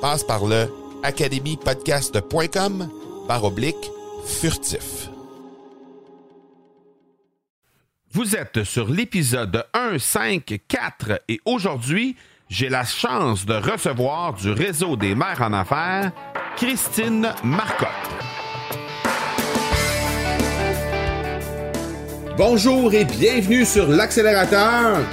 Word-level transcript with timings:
Passe 0.00 0.24
par 0.24 0.46
le 0.46 0.66
academypodcast.com 1.02 2.88
par 3.28 3.44
oblique 3.44 3.90
furtif. 4.24 5.10
Vous 8.12 8.34
êtes 8.34 8.64
sur 8.64 8.88
l'épisode 8.88 9.64
1, 9.74 9.98
5, 9.98 10.58
4 10.66 11.22
et 11.28 11.40
aujourd'hui, 11.44 12.16
j'ai 12.48 12.68
la 12.68 12.84
chance 12.84 13.46
de 13.46 13.54
recevoir 13.54 14.34
du 14.34 14.50
réseau 14.50 14.96
des 14.96 15.14
mères 15.14 15.42
en 15.42 15.52
affaires, 15.52 16.10
Christine 16.56 17.32
Marcotte. 17.44 17.88
Bonjour 22.36 22.92
et 22.94 23.04
bienvenue 23.04 23.66
sur 23.66 23.86
l'accélérateur. 23.86 25.04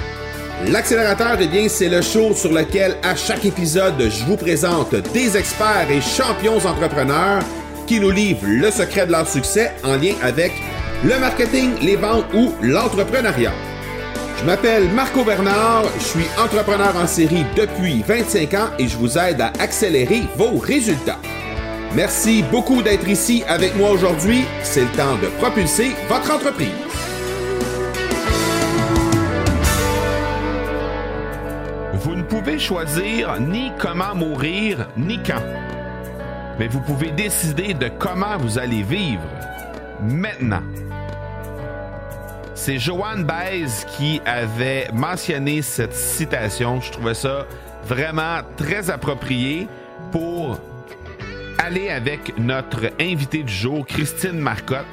L'accélérateur, 0.66 1.38
eh 1.40 1.46
bien, 1.46 1.68
c'est 1.68 1.88
le 1.88 2.02
show 2.02 2.34
sur 2.34 2.52
lequel 2.52 2.96
à 3.04 3.14
chaque 3.14 3.44
épisode, 3.44 3.94
je 4.00 4.24
vous 4.24 4.36
présente 4.36 4.94
des 5.12 5.36
experts 5.36 5.88
et 5.88 6.00
champions 6.00 6.56
entrepreneurs 6.56 7.42
qui 7.86 8.00
nous 8.00 8.10
livrent 8.10 8.44
le 8.44 8.70
secret 8.70 9.06
de 9.06 9.12
leur 9.12 9.28
succès 9.28 9.72
en 9.84 9.94
lien 9.96 10.14
avec 10.20 10.52
le 11.04 11.16
marketing, 11.20 11.70
les 11.80 11.94
ventes 11.94 12.26
ou 12.34 12.52
l'entrepreneuriat. 12.60 13.52
Je 14.40 14.44
m'appelle 14.44 14.88
Marco 14.90 15.24
Bernard, 15.24 15.84
je 15.98 16.04
suis 16.04 16.26
entrepreneur 16.36 16.94
en 16.96 17.06
série 17.06 17.46
depuis 17.56 18.02
25 18.06 18.54
ans 18.54 18.70
et 18.80 18.88
je 18.88 18.96
vous 18.96 19.16
aide 19.16 19.40
à 19.40 19.52
accélérer 19.60 20.22
vos 20.36 20.58
résultats. 20.58 21.20
Merci 21.94 22.44
beaucoup 22.50 22.82
d'être 22.82 23.08
ici 23.08 23.44
avec 23.48 23.76
moi 23.76 23.90
aujourd'hui. 23.92 24.44
C'est 24.62 24.82
le 24.82 24.90
temps 24.90 25.16
de 25.22 25.28
propulser 25.38 25.92
votre 26.08 26.34
entreprise. 26.34 26.87
Pouvez 32.48 32.58
choisir 32.58 33.38
ni 33.40 33.72
comment 33.78 34.14
mourir, 34.14 34.88
ni 34.96 35.22
quand. 35.22 35.42
Mais 36.58 36.66
vous 36.66 36.80
pouvez 36.80 37.10
décider 37.10 37.74
de 37.74 37.90
comment 37.98 38.38
vous 38.38 38.58
allez 38.58 38.82
vivre 38.82 39.20
maintenant. 40.00 40.62
C'est 42.54 42.78
Joanne 42.78 43.24
Baez 43.24 43.66
qui 43.94 44.22
avait 44.24 44.88
mentionné 44.94 45.60
cette 45.60 45.92
citation. 45.92 46.80
Je 46.80 46.90
trouvais 46.90 47.12
ça 47.12 47.44
vraiment 47.84 48.40
très 48.56 48.88
approprié 48.88 49.68
pour 50.10 50.58
aller 51.58 51.90
avec 51.90 52.38
notre 52.38 52.90
invitée 52.98 53.42
du 53.42 53.52
jour, 53.52 53.84
Christine 53.84 54.38
Marcotte, 54.38 54.86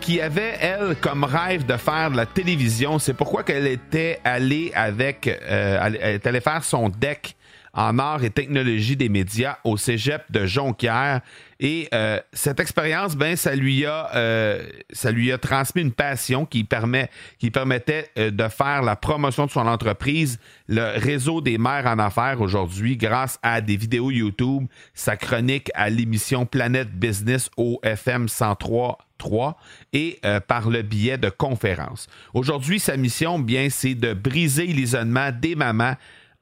qui 0.00 0.20
avait, 0.20 0.56
elle, 0.60 0.96
comme 1.00 1.24
rêve 1.24 1.66
de 1.66 1.76
faire 1.76 2.10
de 2.10 2.16
la 2.16 2.26
télévision. 2.26 2.98
C'est 2.98 3.14
pourquoi 3.14 3.42
qu'elle 3.42 3.66
était 3.66 4.20
allée 4.24 4.72
avec, 4.74 5.26
euh, 5.28 5.78
elle 5.82 5.96
est 5.96 6.26
allée 6.26 6.40
faire 6.40 6.64
son 6.64 6.88
deck 6.88 7.36
en 7.76 7.98
art 7.98 8.24
et 8.24 8.30
technologie 8.30 8.96
des 8.96 9.10
médias 9.10 9.58
au 9.62 9.76
cégep 9.76 10.22
de 10.30 10.46
Jonquière. 10.46 11.20
Et 11.60 11.88
euh, 11.92 12.18
cette 12.32 12.58
expérience, 12.58 13.16
ben, 13.16 13.36
ça 13.36 13.54
lui 13.54 13.84
a, 13.84 14.10
euh, 14.14 14.66
ça 14.92 15.10
lui 15.10 15.30
a 15.30 15.38
transmis 15.38 15.82
une 15.82 15.92
passion 15.92 16.46
qui 16.46 16.64
permet, 16.64 17.10
qui 17.38 17.50
permettait 17.50 18.10
euh, 18.18 18.30
de 18.30 18.48
faire 18.48 18.82
la 18.82 18.96
promotion 18.96 19.44
de 19.44 19.50
son 19.50 19.66
entreprise, 19.66 20.40
le 20.68 20.98
réseau 20.98 21.42
des 21.42 21.58
mères 21.58 21.86
en 21.86 21.98
affaires 21.98 22.40
aujourd'hui, 22.40 22.96
grâce 22.96 23.38
à 23.42 23.60
des 23.60 23.76
vidéos 23.76 24.10
YouTube, 24.10 24.66
sa 24.94 25.16
chronique 25.16 25.70
à 25.74 25.90
l'émission 25.90 26.46
Planète 26.46 26.90
Business 26.90 27.50
au 27.58 27.78
FM 27.82 28.28
103. 28.28 29.05
3 29.18 29.58
et 29.92 30.20
par 30.46 30.70
le 30.70 30.82
biais 30.82 31.18
de 31.18 31.30
conférences. 31.30 32.08
Aujourd'hui, 32.34 32.80
sa 32.80 32.96
mission, 32.96 33.38
bien, 33.38 33.68
c'est 33.70 33.94
de 33.94 34.12
briser 34.12 34.66
l'isolement 34.66 35.30
des 35.32 35.54
mamans 35.54 35.96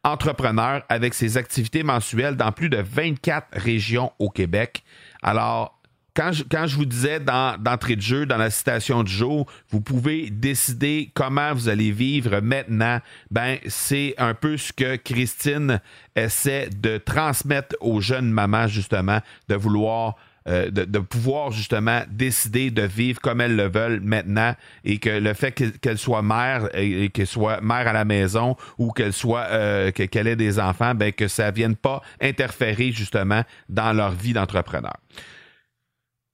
entrepreneur 0.04 0.82
avec 0.88 1.14
ses 1.14 1.36
activités 1.36 1.82
mensuelles 1.82 2.36
dans 2.36 2.52
plus 2.52 2.68
de 2.68 2.76
24 2.76 3.48
régions 3.52 4.12
au 4.18 4.30
Québec. 4.30 4.84
Alors, 5.22 5.80
quand 6.14 6.30
je, 6.32 6.76
vous 6.76 6.84
disais 6.84 7.18
d'entrée 7.18 7.96
de 7.96 8.00
jeu, 8.00 8.24
dans 8.24 8.36
la 8.36 8.50
citation 8.50 9.02
du 9.02 9.10
jour, 9.10 9.50
vous 9.70 9.80
pouvez 9.80 10.30
décider 10.30 11.10
comment 11.12 11.52
vous 11.52 11.68
allez 11.68 11.90
vivre 11.90 12.38
maintenant. 12.40 13.00
Ben, 13.32 13.58
c'est 13.66 14.14
un 14.18 14.32
peu 14.32 14.56
ce 14.56 14.72
que 14.72 14.94
Christine 14.94 15.80
essaie 16.14 16.68
de 16.68 16.98
transmettre 16.98 17.74
aux 17.80 18.00
jeunes 18.00 18.30
mamans, 18.30 18.68
justement, 18.68 19.18
de 19.48 19.56
vouloir 19.56 20.14
euh, 20.46 20.70
de, 20.70 20.98
pouvoir 20.98 21.52
justement 21.52 22.02
décider 22.10 22.70
de 22.70 22.82
vivre 22.82 23.18
comme 23.18 23.40
elles 23.40 23.56
le 23.56 23.66
veulent 23.66 24.00
maintenant 24.00 24.54
et 24.84 24.98
que 24.98 25.08
le 25.08 25.32
fait 25.32 25.52
qu'elle 25.52 25.96
soit 25.96 26.20
mère 26.20 26.68
et, 26.74 27.08
qu'elle 27.08 27.26
soit 27.26 27.62
mère 27.62 27.88
à 27.88 27.94
la 27.94 28.04
maison 28.04 28.54
ou 28.76 28.92
qu'elle 28.92 29.14
soit 29.14 29.46
euh, 29.50 29.90
qu'elle 29.90 30.26
ait 30.26 30.36
des 30.36 30.58
enfants, 30.60 30.94
ben 30.94 31.12
que 31.12 31.28
ça 31.28 31.50
vienne 31.50 31.76
pas 31.76 32.02
interférer 32.20 32.92
justement 32.92 33.42
dans 33.70 33.94
leur 33.94 34.10
vie 34.10 34.34
d'entrepreneur. 34.34 34.94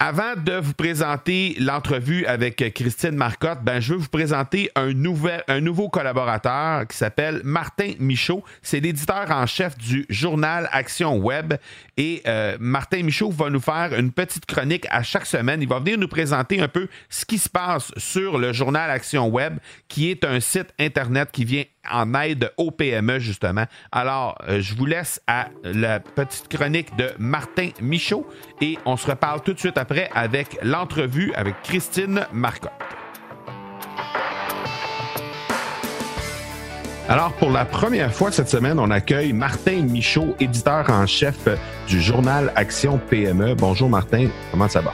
Avant 0.02 0.34
de 0.34 0.54
vous 0.54 0.72
présenter 0.72 1.54
l'entrevue 1.58 2.24
avec 2.24 2.72
Christine 2.72 3.16
Marcotte, 3.16 3.58
ben, 3.62 3.80
je 3.80 3.92
veux 3.92 3.98
vous 3.98 4.08
présenter 4.08 4.70
un, 4.74 4.94
nouvel, 4.94 5.44
un 5.46 5.60
nouveau 5.60 5.90
collaborateur 5.90 6.86
qui 6.86 6.96
s'appelle 6.96 7.42
Martin 7.44 7.92
Michaud. 7.98 8.42
C'est 8.62 8.80
l'éditeur 8.80 9.30
en 9.30 9.44
chef 9.44 9.76
du 9.76 10.06
journal 10.08 10.70
Action 10.72 11.18
Web. 11.18 11.52
Et 11.98 12.22
euh, 12.26 12.56
Martin 12.58 13.02
Michaud 13.02 13.30
va 13.30 13.50
nous 13.50 13.60
faire 13.60 13.92
une 13.94 14.10
petite 14.10 14.46
chronique 14.46 14.86
à 14.88 15.02
chaque 15.02 15.26
semaine. 15.26 15.60
Il 15.60 15.68
va 15.68 15.80
venir 15.80 15.98
nous 15.98 16.08
présenter 16.08 16.62
un 16.62 16.68
peu 16.68 16.88
ce 17.10 17.26
qui 17.26 17.36
se 17.36 17.50
passe 17.50 17.92
sur 17.98 18.38
le 18.38 18.54
journal 18.54 18.88
Action 18.90 19.28
Web, 19.28 19.58
qui 19.88 20.10
est 20.10 20.24
un 20.24 20.40
site 20.40 20.72
Internet 20.78 21.28
qui 21.30 21.44
vient 21.44 21.64
en 21.90 22.14
aide 22.14 22.52
aux 22.56 22.70
PME, 22.70 23.18
justement. 23.18 23.64
Alors, 23.92 24.38
euh, 24.48 24.60
je 24.60 24.74
vous 24.74 24.86
laisse 24.86 25.20
à 25.26 25.48
la 25.62 26.00
petite 26.00 26.48
chronique 26.48 26.96
de 26.96 27.10
Martin 27.18 27.70
Michaud 27.82 28.26
et 28.62 28.78
on 28.86 28.96
se 28.96 29.06
reparle 29.06 29.42
tout 29.42 29.52
de 29.52 29.58
suite 29.58 29.76
après 29.76 29.89
avec 30.14 30.58
l'entrevue 30.62 31.32
avec 31.34 31.54
Christine 31.62 32.26
Marcotte. 32.32 32.70
Alors, 37.08 37.32
pour 37.32 37.50
la 37.50 37.64
première 37.64 38.14
fois 38.14 38.30
cette 38.30 38.48
semaine, 38.48 38.78
on 38.78 38.88
accueille 38.90 39.32
Martin 39.32 39.82
Michaud, 39.82 40.36
éditeur 40.38 40.88
en 40.90 41.06
chef 41.06 41.48
du 41.88 42.00
journal 42.00 42.52
Action 42.54 42.98
PME. 42.98 43.54
Bonjour 43.54 43.88
Martin, 43.88 44.28
comment 44.52 44.68
ça 44.68 44.80
va? 44.80 44.92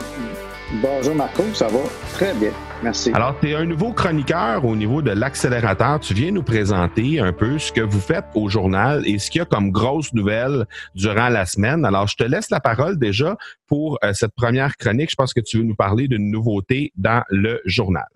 Bonjour 0.81 1.13
Marco, 1.13 1.43
ça 1.53 1.67
va 1.67 1.79
très 2.13 2.33
bien. 2.33 2.51
Merci. 2.83 3.11
Alors, 3.13 3.35
tu 3.39 3.49
es 3.49 3.55
un 3.55 3.65
nouveau 3.65 3.91
chroniqueur 3.91 4.63
au 4.63 4.75
niveau 4.75 5.01
de 5.01 5.09
l'accélérateur. 5.09 5.99
Tu 5.99 6.13
viens 6.13 6.31
nous 6.31 6.43
présenter 6.43 7.19
un 7.19 7.33
peu 7.33 7.57
ce 7.57 7.71
que 7.71 7.81
vous 7.81 7.99
faites 7.99 8.25
au 8.35 8.49
journal 8.49 9.01
et 9.07 9.17
ce 9.17 9.31
qu'il 9.31 9.39
y 9.39 9.41
a 9.41 9.45
comme 9.45 9.71
grosse 9.71 10.13
nouvelle 10.13 10.65
durant 10.93 11.29
la 11.29 11.45
semaine. 11.45 11.85
Alors, 11.85 12.07
je 12.07 12.15
te 12.15 12.23
laisse 12.23 12.51
la 12.51 12.59
parole 12.59 12.99
déjà 12.99 13.35
pour 13.65 13.97
euh, 14.03 14.13
cette 14.13 14.33
première 14.35 14.77
chronique. 14.77 15.09
Je 15.09 15.15
pense 15.15 15.33
que 15.33 15.39
tu 15.39 15.57
veux 15.57 15.63
nous 15.63 15.75
parler 15.75 16.07
d'une 16.07 16.29
nouveauté 16.29 16.91
dans 16.95 17.23
le 17.29 17.61
journal. 17.65 18.07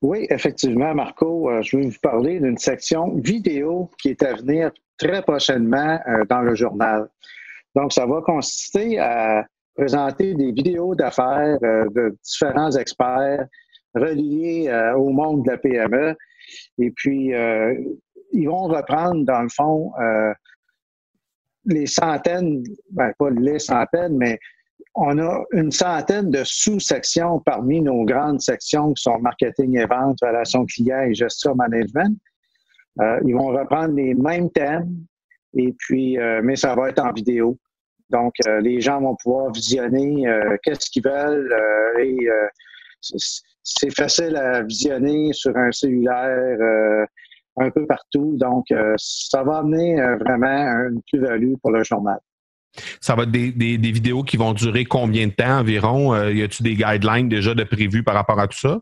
Oui, 0.00 0.26
effectivement, 0.30 0.94
Marco, 0.94 1.50
euh, 1.50 1.60
je 1.62 1.76
vais 1.76 1.88
vous 1.88 1.98
parler 2.00 2.38
d'une 2.38 2.56
section 2.56 3.16
vidéo 3.16 3.90
qui 3.98 4.10
est 4.10 4.22
à 4.22 4.34
venir 4.34 4.70
très 4.96 5.22
prochainement 5.22 5.98
euh, 6.06 6.24
dans 6.28 6.40
le 6.40 6.54
journal. 6.54 7.08
Donc, 7.74 7.92
ça 7.92 8.06
va 8.06 8.20
consister 8.20 8.98
à 9.00 9.44
présenter 9.74 10.34
des 10.34 10.52
vidéos 10.52 10.94
d'affaires 10.94 11.58
euh, 11.62 11.86
de 11.94 12.16
différents 12.22 12.72
experts 12.72 13.46
reliés 13.94 14.70
au 14.96 15.10
monde 15.10 15.44
de 15.44 15.50
la 15.50 15.58
PME. 15.58 16.16
Et 16.78 16.92
puis, 16.92 17.32
ils 18.32 18.46
vont 18.46 18.68
reprendre, 18.68 19.24
dans 19.24 19.42
le 19.42 19.48
fond, 19.48 19.90
les 21.64 21.86
centaines, 21.86 22.62
ben, 22.92 23.12
pas 23.18 23.30
les 23.30 23.58
centaines, 23.58 24.16
mais 24.16 24.38
on 24.94 25.18
a 25.18 25.44
une 25.52 25.70
centaine 25.70 26.30
de 26.30 26.42
sous-sections 26.44 27.40
parmi 27.40 27.80
nos 27.80 28.04
grandes 28.04 28.40
sections 28.40 28.92
qui 28.92 29.02
sont 29.02 29.18
marketing 29.18 29.78
et 29.78 29.86
vente, 29.86 30.18
relations 30.22 30.66
clients 30.66 31.02
et 31.02 31.14
gestion 31.14 31.54
management. 31.54 32.16
Euh, 33.00 33.20
ils 33.24 33.34
vont 33.34 33.48
reprendre 33.48 33.94
les 33.94 34.14
mêmes 34.14 34.50
thèmes, 34.50 35.04
et 35.54 35.74
puis, 35.78 36.18
euh, 36.18 36.40
mais 36.42 36.56
ça 36.56 36.74
va 36.74 36.88
être 36.88 37.00
en 37.00 37.12
vidéo. 37.12 37.56
Donc, 38.10 38.34
euh, 38.46 38.60
les 38.60 38.80
gens 38.80 39.00
vont 39.00 39.16
pouvoir 39.16 39.52
visionner 39.52 40.26
qu'est-ce 40.62 40.90
qu'ils 40.90 41.04
veulent 41.04 41.54
et 42.00 42.28
c'est 43.62 43.94
facile 43.94 44.36
à 44.36 44.62
visionner 44.62 45.32
sur 45.32 45.56
un 45.56 45.72
cellulaire 45.72 47.06
un 47.56 47.70
peu 47.70 47.86
partout. 47.86 48.36
Donc, 48.36 48.66
ça 48.96 49.42
va 49.42 49.58
amener 49.58 49.96
vraiment 50.18 50.88
une 50.88 51.00
plus-value 51.10 51.54
pour 51.62 51.70
le 51.70 51.82
journal. 51.84 52.18
Ça 53.00 53.14
va 53.14 53.24
être 53.24 53.30
des, 53.30 53.76
vidéos 53.76 54.22
qui 54.22 54.36
vont 54.36 54.52
durer 54.52 54.84
combien 54.84 55.26
de 55.26 55.32
temps 55.32 55.58
environ? 55.60 56.14
Euh, 56.14 56.32
y 56.32 56.42
a-t-il 56.42 56.64
des 56.64 56.76
guidelines 56.76 57.28
déjà 57.28 57.54
de 57.54 57.64
prévus 57.64 58.02
par 58.02 58.14
rapport 58.14 58.38
à 58.38 58.46
tout 58.46 58.58
ça? 58.58 58.80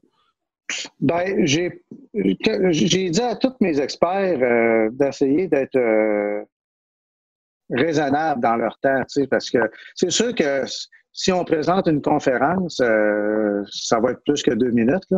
Ben, 1.01 1.47
j'ai 1.47 1.81
dit 2.13 3.21
à 3.23 3.37
tous 3.37 3.55
mes 3.61 3.81
experts 3.81 4.39
euh, 4.43 4.91
d'essayer 4.93 5.49
d'être 5.49 5.77
euh, 5.77 6.43
raisonnables 7.71 8.41
dans 8.41 8.57
leur 8.57 8.79
temps, 8.79 9.03
parce 9.31 9.51
que 9.51 9.59
c'est 9.95 10.11
sûr 10.11 10.35
que 10.35 10.65
si 11.13 11.33
on 11.33 11.45
présente 11.45 11.89
une 11.89 12.01
conférence, 12.01 12.77
ça 12.77 14.01
va 14.01 14.13
être 14.13 14.23
plus 14.25 14.43
que 14.43 14.53
deux 14.53 14.71
minutes. 14.71 15.09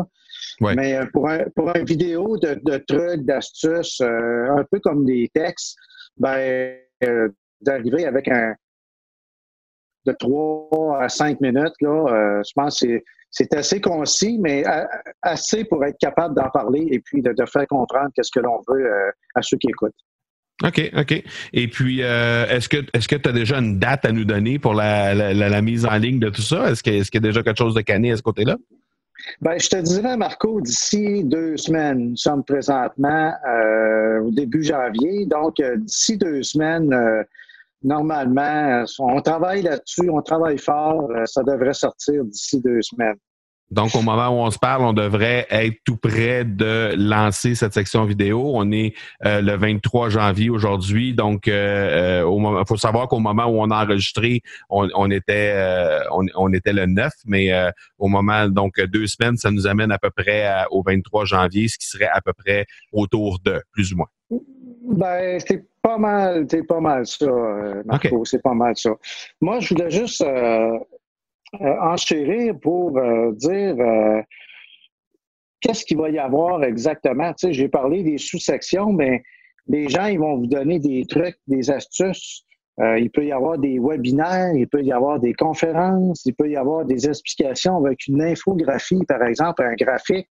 Mais 0.60 1.00
pour 1.12 1.28
un, 1.28 1.44
pour 1.54 1.74
une 1.74 1.84
vidéo 1.84 2.36
de, 2.38 2.60
de 2.64 2.78
trucs, 2.78 3.24
d'astuces, 3.24 4.00
un 4.00 4.64
peu 4.70 4.80
comme 4.80 5.04
des 5.04 5.30
textes, 5.34 5.76
ben 6.16 6.76
d'arriver 7.60 8.06
avec 8.06 8.28
un 8.28 8.54
de 10.06 10.12
3 10.12 11.02
à 11.02 11.08
5 11.08 11.40
minutes, 11.40 11.74
là, 11.80 12.06
euh, 12.08 12.42
je 12.46 12.52
pense 12.54 12.80
que 12.80 13.02
c'est 13.30 13.54
assez 13.54 13.80
concis, 13.80 14.38
mais 14.38 14.64
assez 15.22 15.64
pour 15.64 15.84
être 15.84 15.98
capable 15.98 16.34
d'en 16.34 16.50
parler 16.50 16.88
et 16.90 17.00
puis 17.00 17.22
de, 17.22 17.32
faire 17.46 17.66
comprendre 17.68 18.10
qu'est-ce 18.14 18.30
que 18.32 18.40
l'on 18.40 18.60
veut 18.68 18.86
euh, 18.86 19.10
à 19.34 19.42
ceux 19.42 19.56
qui 19.56 19.68
écoutent. 19.68 19.94
OK, 20.64 20.90
OK. 20.96 21.22
Et 21.52 21.68
puis, 21.68 22.02
euh, 22.02 22.46
est-ce 22.48 22.68
que 22.68 22.78
est-ce 22.92 23.08
que 23.08 23.16
tu 23.16 23.28
as 23.28 23.32
déjà 23.32 23.58
une 23.58 23.78
date 23.78 24.04
à 24.04 24.12
nous 24.12 24.24
donner 24.24 24.58
pour 24.58 24.74
la, 24.74 25.14
la, 25.14 25.62
mise 25.62 25.86
en 25.86 25.96
ligne 25.96 26.18
de 26.18 26.28
tout 26.28 26.42
ça? 26.42 26.70
Est-ce 26.70 26.82
qu'il 26.82 26.94
est 26.94 27.14
y 27.14 27.16
a 27.16 27.20
déjà 27.20 27.42
quelque 27.42 27.58
chose 27.58 27.74
de 27.74 27.80
cané 27.80 28.12
à 28.12 28.16
ce 28.16 28.22
côté-là? 28.22 28.56
Ben, 29.40 29.58
je 29.58 29.68
te 29.68 29.76
dirais, 29.76 30.16
Marco, 30.16 30.60
d'ici 30.60 31.24
deux 31.24 31.56
semaines, 31.56 32.10
nous 32.10 32.16
sommes 32.16 32.44
présentement 32.44 33.32
au 34.22 34.30
début 34.30 34.62
janvier, 34.62 35.26
donc 35.26 35.56
d'ici 35.60 36.16
deux 36.16 36.42
semaines, 36.42 36.90
normalement, 37.82 38.84
on 38.98 39.20
travaille 39.20 39.62
là-dessus, 39.62 40.10
on 40.10 40.22
travaille 40.22 40.58
fort. 40.58 41.10
Euh, 41.10 41.24
ça 41.26 41.42
devrait 41.42 41.74
sortir 41.74 42.24
d'ici 42.24 42.60
deux 42.60 42.82
semaines. 42.82 43.16
Donc, 43.70 43.94
au 43.94 44.02
moment 44.02 44.28
où 44.28 44.44
on 44.44 44.50
se 44.50 44.58
parle, 44.58 44.82
on 44.82 44.92
devrait 44.92 45.46
être 45.50 45.76
tout 45.84 45.96
près 45.96 46.44
de 46.44 46.94
lancer 46.96 47.54
cette 47.54 47.72
section 47.72 48.04
vidéo. 48.04 48.52
On 48.54 48.70
est 48.72 48.94
euh, 49.24 49.40
le 49.40 49.56
23 49.56 50.08
janvier 50.08 50.50
aujourd'hui. 50.50 51.14
Donc, 51.14 51.48
euh, 51.48 52.24
il 52.26 52.64
faut 52.66 52.76
savoir 52.76 53.08
qu'au 53.08 53.20
moment 53.20 53.46
où 53.46 53.60
on 53.60 53.70
a 53.70 53.84
enregistré, 53.84 54.42
on, 54.68 55.10
était 55.10 55.54
on, 56.10 56.52
était 56.52 56.72
le 56.72 56.86
9, 56.86 57.12
mais 57.26 57.50
au 57.98 58.08
moment, 58.08 58.48
donc 58.48 58.80
deux 58.80 59.06
semaines, 59.06 59.36
ça 59.36 59.50
nous 59.50 59.66
amène 59.66 59.92
à 59.92 59.98
peu 59.98 60.10
près 60.10 60.64
au 60.70 60.82
23 60.82 61.24
janvier, 61.24 61.68
ce 61.68 61.78
qui 61.78 61.86
serait 61.86 62.10
à 62.12 62.20
peu 62.20 62.32
près 62.32 62.66
autour 62.92 63.38
de, 63.44 63.62
plus 63.72 63.92
ou 63.92 63.96
moins. 63.98 64.08
Ben, 64.82 65.38
c'est 65.46 65.64
pas 65.82 65.98
mal, 65.98 66.46
c'est 66.50 66.66
pas 66.66 66.80
mal 66.80 67.06
ça, 67.06 67.24
euh, 67.24 67.82
Marco, 67.84 68.24
c'est 68.24 68.42
pas 68.42 68.54
mal 68.54 68.76
ça. 68.76 68.90
Moi, 69.40 69.60
je 69.60 69.74
voulais 69.74 69.90
juste 69.90 70.20
euh, 70.22 70.26
euh, 70.26 70.78
enchérir 71.58 72.58
pour 72.60 73.00
dire 73.32 73.76
qu'est-ce 75.60 75.84
qu'il 75.84 75.98
va 75.98 76.10
y 76.10 76.18
avoir 76.18 76.62
exactement. 76.64 77.32
Tu 77.34 77.48
sais, 77.48 77.52
j'ai 77.52 77.68
parlé 77.68 78.02
des 78.02 78.18
sous-sections, 78.18 78.92
mais 78.92 79.22
les 79.66 79.88
gens, 79.88 80.06
ils 80.06 80.18
vont 80.18 80.36
vous 80.36 80.46
donner 80.46 80.78
des 80.78 81.04
trucs, 81.08 81.38
des 81.46 81.70
astuces. 81.70 82.44
il 82.78 83.10
peut 83.10 83.26
y 83.26 83.32
avoir 83.32 83.58
des 83.58 83.78
webinaires, 83.78 84.54
il 84.54 84.68
peut 84.68 84.82
y 84.82 84.92
avoir 84.92 85.18
des 85.18 85.34
conférences, 85.34 86.24
il 86.24 86.34
peut 86.34 86.48
y 86.48 86.56
avoir 86.56 86.84
des 86.84 87.08
explications 87.08 87.76
avec 87.76 88.06
une 88.06 88.22
infographie, 88.22 89.04
par 89.06 89.22
exemple, 89.22 89.62
un 89.62 89.74
graphique, 89.74 90.28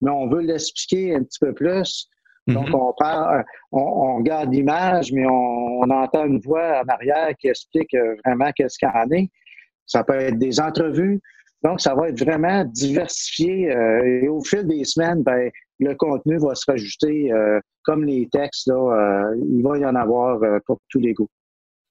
mais 0.00 0.10
on 0.10 0.28
veut 0.28 0.42
l'expliquer 0.42 1.14
un 1.14 1.22
petit 1.22 1.38
peu 1.40 1.52
plus. 1.52 2.08
Donc, 2.48 2.68
mhm. 2.68 2.74
on, 2.74 2.94
parle, 2.98 3.44
on, 3.72 4.16
regarde 4.16 4.52
l'image, 4.52 5.12
mais 5.12 5.26
on, 5.26 5.82
entend 5.90 6.24
une 6.24 6.40
voix 6.40 6.82
en 6.82 6.88
arrière 6.88 7.36
qui 7.38 7.48
explique 7.48 7.92
euh, 7.94 8.16
vraiment 8.24 8.50
qu'est-ce 8.56 8.78
qu'il 8.78 8.88
y 8.88 8.98
en 8.98 9.10
est. 9.10 9.30
Ça 9.88 10.04
peut 10.04 10.14
être 10.14 10.38
des 10.38 10.60
entrevues. 10.60 11.20
Donc, 11.64 11.80
ça 11.80 11.96
va 11.96 12.10
être 12.10 12.22
vraiment 12.22 12.64
diversifié. 12.64 13.74
Euh, 13.74 14.22
et 14.22 14.28
au 14.28 14.40
fil 14.44 14.64
des 14.68 14.84
semaines, 14.84 15.24
ben, 15.24 15.50
le 15.80 15.94
contenu 15.96 16.38
va 16.38 16.54
se 16.54 16.70
rajouter, 16.70 17.32
euh, 17.32 17.58
comme 17.82 18.04
les 18.04 18.28
textes, 18.30 18.68
là, 18.68 19.32
il 19.34 19.62
va 19.62 19.78
y 19.78 19.84
en 19.84 19.96
avoir 19.96 20.38
pour 20.66 20.78
tous 20.88 21.00
les 21.00 21.14
goûts. 21.14 21.28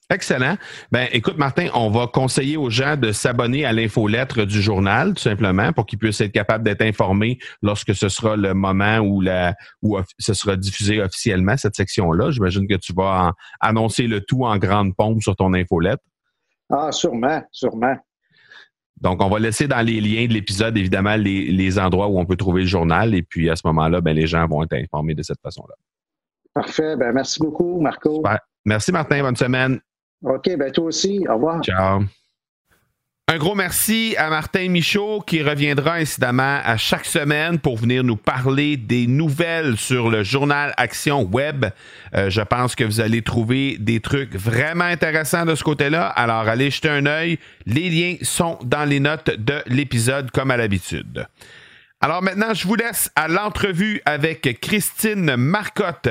Excellent. 0.10 0.56
Ben, 0.90 1.10
écoute, 1.12 1.38
Martin, 1.38 1.68
on 1.74 1.90
va 1.90 2.08
conseiller 2.08 2.56
aux 2.56 2.70
gens 2.70 2.96
de 2.96 3.12
s'abonner 3.12 3.66
à 3.66 3.74
l'infolettre 3.74 4.46
du 4.46 4.62
journal, 4.62 5.14
tout 5.14 5.22
simplement, 5.22 5.74
pour 5.74 5.86
qu'ils 5.86 6.00
puissent 6.00 6.22
être 6.22 6.32
capables 6.32 6.64
d'être 6.64 6.82
informés 6.82 7.40
lorsque 7.62 7.94
ce 7.94 8.08
sera 8.08 8.38
le 8.38 8.54
moment 8.54 9.00
où 9.00 9.20
la, 9.20 9.54
où 9.82 9.98
ce 10.18 10.34
sera 10.34 10.56
diffusé 10.56 11.02
officiellement, 11.02 11.58
cette 11.58 11.76
section-là. 11.76 12.32
J'imagine 12.32 12.70
que 12.70 12.76
tu 12.76 12.94
vas 12.94 13.34
annoncer 13.60 14.08
le 14.08 14.22
tout 14.22 14.46
en 14.46 14.58
grande 14.58 14.96
pompe 14.96 15.22
sur 15.22 15.36
ton 15.36 15.54
infolettre. 15.54 16.04
Ah, 16.70 16.92
sûrement, 16.92 17.42
sûrement. 17.52 17.96
Donc, 19.00 19.24
on 19.24 19.30
va 19.30 19.40
laisser 19.40 19.68
dans 19.68 19.86
les 19.86 20.02
liens 20.02 20.26
de 20.28 20.34
l'épisode, 20.34 20.76
évidemment, 20.76 21.16
les, 21.16 21.80
endroits 21.80 22.08
où 22.08 22.20
on 22.20 22.26
peut 22.26 22.36
trouver 22.36 22.62
le 22.62 22.68
journal. 22.68 23.14
Et 23.14 23.22
puis, 23.22 23.50
à 23.50 23.56
ce 23.56 23.62
moment-là, 23.68 24.02
ben, 24.02 24.16
les 24.16 24.26
gens 24.26 24.48
vont 24.48 24.64
être 24.64 24.74
informés 24.74 25.14
de 25.14 25.22
cette 25.22 25.42
façon-là. 25.42 25.76
Parfait. 26.54 26.96
Ben, 26.96 27.12
merci 27.14 27.40
beaucoup, 27.40 27.80
Marco. 27.80 28.24
Merci, 28.66 28.92
Martin. 28.92 29.22
Bonne 29.22 29.36
semaine. 29.36 29.80
OK, 30.24 30.58
ben 30.58 30.72
toi 30.72 30.86
aussi. 30.86 31.24
Au 31.30 31.36
revoir. 31.36 31.62
Ciao. 31.64 32.02
Un 33.30 33.40
gros 33.40 33.56
merci 33.56 34.16
à 34.18 34.30
Martin 34.30 34.70
Michaud 34.70 35.20
qui 35.20 35.44
reviendra 35.44 35.96
incidemment 35.96 36.62
à 36.64 36.78
chaque 36.78 37.04
semaine 37.04 37.60
pour 37.60 37.76
venir 37.76 38.02
nous 38.02 38.16
parler 38.16 38.78
des 38.78 39.06
nouvelles 39.06 39.76
sur 39.76 40.10
le 40.10 40.24
journal 40.24 40.74
Action 40.78 41.24
Web. 41.24 41.66
Euh, 42.16 42.30
je 42.30 42.40
pense 42.40 42.74
que 42.74 42.86
vous 42.86 43.02
allez 43.02 43.22
trouver 43.22 43.76
des 43.82 44.00
trucs 44.00 44.34
vraiment 44.34 44.86
intéressants 44.86 45.44
de 45.44 45.56
ce 45.56 45.64
côté-là. 45.66 46.08
Alors 46.08 46.48
allez 46.48 46.72
jeter 46.72 46.88
un 46.88 47.06
œil. 47.06 47.38
Les 47.66 47.90
liens 47.90 48.16
sont 48.22 48.60
dans 48.64 48.86
les 48.86 49.02
notes 49.02 49.32
de 49.32 49.62
l'épisode 49.66 50.32
comme 50.32 50.50
à 50.50 50.56
l'habitude. 50.56 51.28
Alors 52.00 52.24
maintenant, 52.24 52.54
je 52.54 52.66
vous 52.66 52.76
laisse 52.76 53.12
à 53.18 53.28
l'entrevue 53.28 54.02
avec 54.06 54.58
Christine 54.62 55.36
Marcotte 55.36 56.08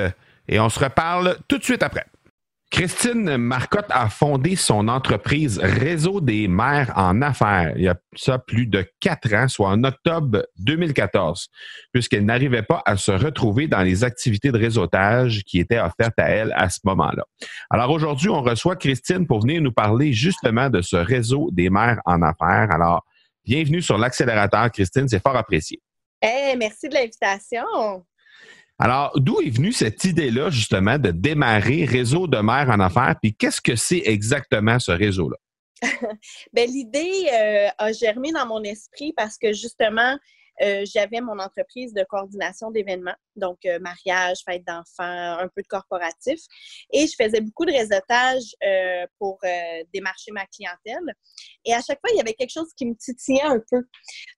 et 0.48 0.60
on 0.60 0.68
se 0.68 0.80
reparle 0.80 1.38
tout 1.48 1.56
de 1.56 1.64
suite 1.64 1.82
après. 1.82 2.04
Christine 2.76 3.38
Marcotte 3.38 3.86
a 3.88 4.10
fondé 4.10 4.54
son 4.54 4.88
entreprise 4.88 5.58
Réseau 5.58 6.20
des 6.20 6.46
maires 6.46 6.92
en 6.94 7.22
affaires 7.22 7.72
il 7.74 7.84
y 7.84 7.88
a 7.88 7.96
ça 8.14 8.38
plus 8.38 8.66
de 8.66 8.86
quatre 9.00 9.32
ans, 9.32 9.48
soit 9.48 9.70
en 9.70 9.82
octobre 9.82 10.44
2014, 10.58 11.48
puisqu'elle 11.90 12.26
n'arrivait 12.26 12.60
pas 12.60 12.82
à 12.84 12.98
se 12.98 13.12
retrouver 13.12 13.66
dans 13.66 13.80
les 13.80 14.04
activités 14.04 14.52
de 14.52 14.58
réseautage 14.58 15.42
qui 15.44 15.58
étaient 15.58 15.78
offertes 15.78 16.18
à 16.18 16.28
elle 16.28 16.52
à 16.54 16.68
ce 16.68 16.80
moment-là. 16.84 17.24
Alors 17.70 17.90
aujourd'hui, 17.90 18.28
on 18.28 18.42
reçoit 18.42 18.76
Christine 18.76 19.26
pour 19.26 19.40
venir 19.40 19.62
nous 19.62 19.72
parler 19.72 20.12
justement 20.12 20.68
de 20.68 20.82
ce 20.82 20.96
réseau 20.96 21.48
des 21.52 21.70
maires 21.70 22.02
en 22.04 22.20
affaires. 22.20 22.70
Alors, 22.70 23.06
bienvenue 23.42 23.80
sur 23.80 23.96
l'accélérateur, 23.96 24.70
Christine, 24.70 25.08
c'est 25.08 25.22
fort 25.22 25.36
apprécié. 25.36 25.80
Hey, 26.20 26.54
merci 26.58 26.90
de 26.90 26.94
l'invitation. 26.94 28.04
Alors, 28.78 29.12
d'où 29.16 29.40
est 29.40 29.50
venue 29.50 29.72
cette 29.72 30.04
idée-là, 30.04 30.50
justement, 30.50 30.98
de 30.98 31.10
démarrer 31.10 31.86
Réseau 31.86 32.26
de 32.26 32.38
maires 32.38 32.68
en 32.68 32.80
affaires? 32.80 33.16
Puis 33.22 33.34
qu'est-ce 33.34 33.60
que 33.60 33.74
c'est 33.74 34.02
exactement 34.04 34.78
ce 34.78 34.92
réseau-là? 34.92 35.36
ben, 36.52 36.68
l'idée 36.68 37.28
euh, 37.32 37.68
a 37.78 37.92
germé 37.92 38.32
dans 38.32 38.46
mon 38.46 38.62
esprit 38.62 39.12
parce 39.16 39.38
que 39.38 39.52
justement, 39.52 40.16
euh, 40.62 40.84
j'avais 40.84 41.20
mon 41.20 41.38
entreprise 41.38 41.94
de 41.94 42.04
coordination 42.08 42.70
d'événements. 42.70 43.16
Donc 43.36 43.58
euh, 43.66 43.78
mariage, 43.78 44.38
fête 44.44 44.64
d'enfants, 44.64 45.38
un 45.38 45.48
peu 45.54 45.62
de 45.62 45.66
corporatif. 45.68 46.40
Et 46.92 47.06
je 47.06 47.14
faisais 47.16 47.40
beaucoup 47.40 47.64
de 47.64 47.72
réseautage 47.72 48.42
euh, 48.64 49.06
pour 49.18 49.38
euh, 49.44 49.84
démarcher 49.92 50.32
ma 50.32 50.46
clientèle. 50.46 51.14
Et 51.64 51.72
à 51.72 51.80
chaque 51.80 52.00
fois, 52.00 52.10
il 52.12 52.16
y 52.16 52.20
avait 52.20 52.34
quelque 52.34 52.52
chose 52.52 52.72
qui 52.76 52.86
me 52.86 52.94
titillait 52.94 53.42
un 53.42 53.60
peu. 53.70 53.82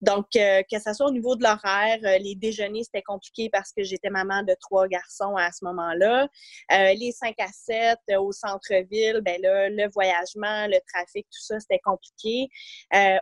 Donc, 0.01 0.27
que 0.33 0.79
ce 0.79 0.93
soit 0.93 1.07
au 1.07 1.11
niveau 1.11 1.35
de 1.37 1.43
l'horaire, 1.43 1.99
les 2.21 2.35
déjeuners, 2.37 2.85
c'était 2.85 3.03
compliqué 3.03 3.51
parce 3.51 3.73
que 3.73 3.83
j'étais 3.83 4.11
maman 4.11 4.43
de 4.43 4.55
trois 4.61 4.87
garçons 4.87 5.35
à 5.37 5.51
ce 5.51 5.65
moment-là. 5.65 6.29
les 6.71 7.13
5 7.13 7.35
à 7.41 7.49
7 7.49 7.99
au 8.19 8.31
centre-ville, 8.31 9.21
ben 9.25 9.41
là, 9.43 9.69
le 9.69 9.89
voyagement, 9.93 10.67
le 10.69 10.79
trafic, 10.93 11.27
tout 11.27 11.43
ça, 11.43 11.59
c'était 11.59 11.81
compliqué. 11.81 12.49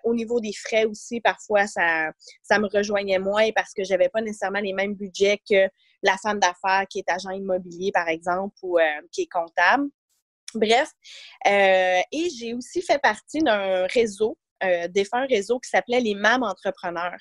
au 0.04 0.14
niveau 0.14 0.40
des 0.40 0.52
frais 0.52 0.84
aussi, 0.84 1.20
parfois, 1.20 1.66
ça, 1.66 2.10
ça 2.42 2.58
me 2.58 2.68
rejoignait 2.68 3.18
moins 3.18 3.50
parce 3.54 3.72
que 3.72 3.84
j'avais 3.84 4.08
pas 4.08 4.20
nécessairement 4.20 4.60
les 4.60 4.72
mêmes 4.72 4.94
budgets 4.94 5.40
que 5.48 5.63
la 6.04 6.16
femme 6.18 6.38
d'affaires 6.38 6.86
qui 6.88 7.00
est 7.00 7.10
agent 7.10 7.30
immobilier, 7.30 7.90
par 7.90 8.08
exemple, 8.08 8.54
ou 8.62 8.78
euh, 8.78 8.82
qui 9.10 9.22
est 9.22 9.32
comptable. 9.32 9.88
Bref, 10.54 10.90
euh, 11.48 12.00
et 12.12 12.28
j'ai 12.30 12.54
aussi 12.54 12.80
fait 12.82 13.00
partie 13.00 13.40
d'un 13.40 13.86
réseau, 13.86 14.38
euh, 14.62 14.86
défunt 14.86 15.26
réseau 15.26 15.58
qui 15.58 15.70
s'appelait 15.70 16.00
les 16.00 16.14
MAM 16.14 16.44
Entrepreneurs, 16.44 17.18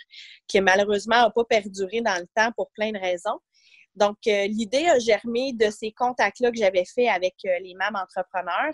qui 0.48 0.62
malheureusement 0.62 1.16
n'a 1.16 1.32
pas 1.32 1.46
perduré 1.46 2.02
dans 2.02 2.20
le 2.20 2.28
temps 2.36 2.52
pour 2.56 2.70
plein 2.76 2.92
de 2.92 3.00
raisons. 3.00 3.40
Donc, 3.96 4.18
l'idée 4.26 4.88
a 4.88 4.98
germé 4.98 5.54
de 5.54 5.70
ces 5.70 5.92
contacts-là 5.92 6.52
que 6.52 6.58
j'avais 6.58 6.86
fait 6.86 7.08
avec 7.08 7.36
les 7.44 7.76
MAM 7.76 7.96
Entrepreneurs. 7.96 8.74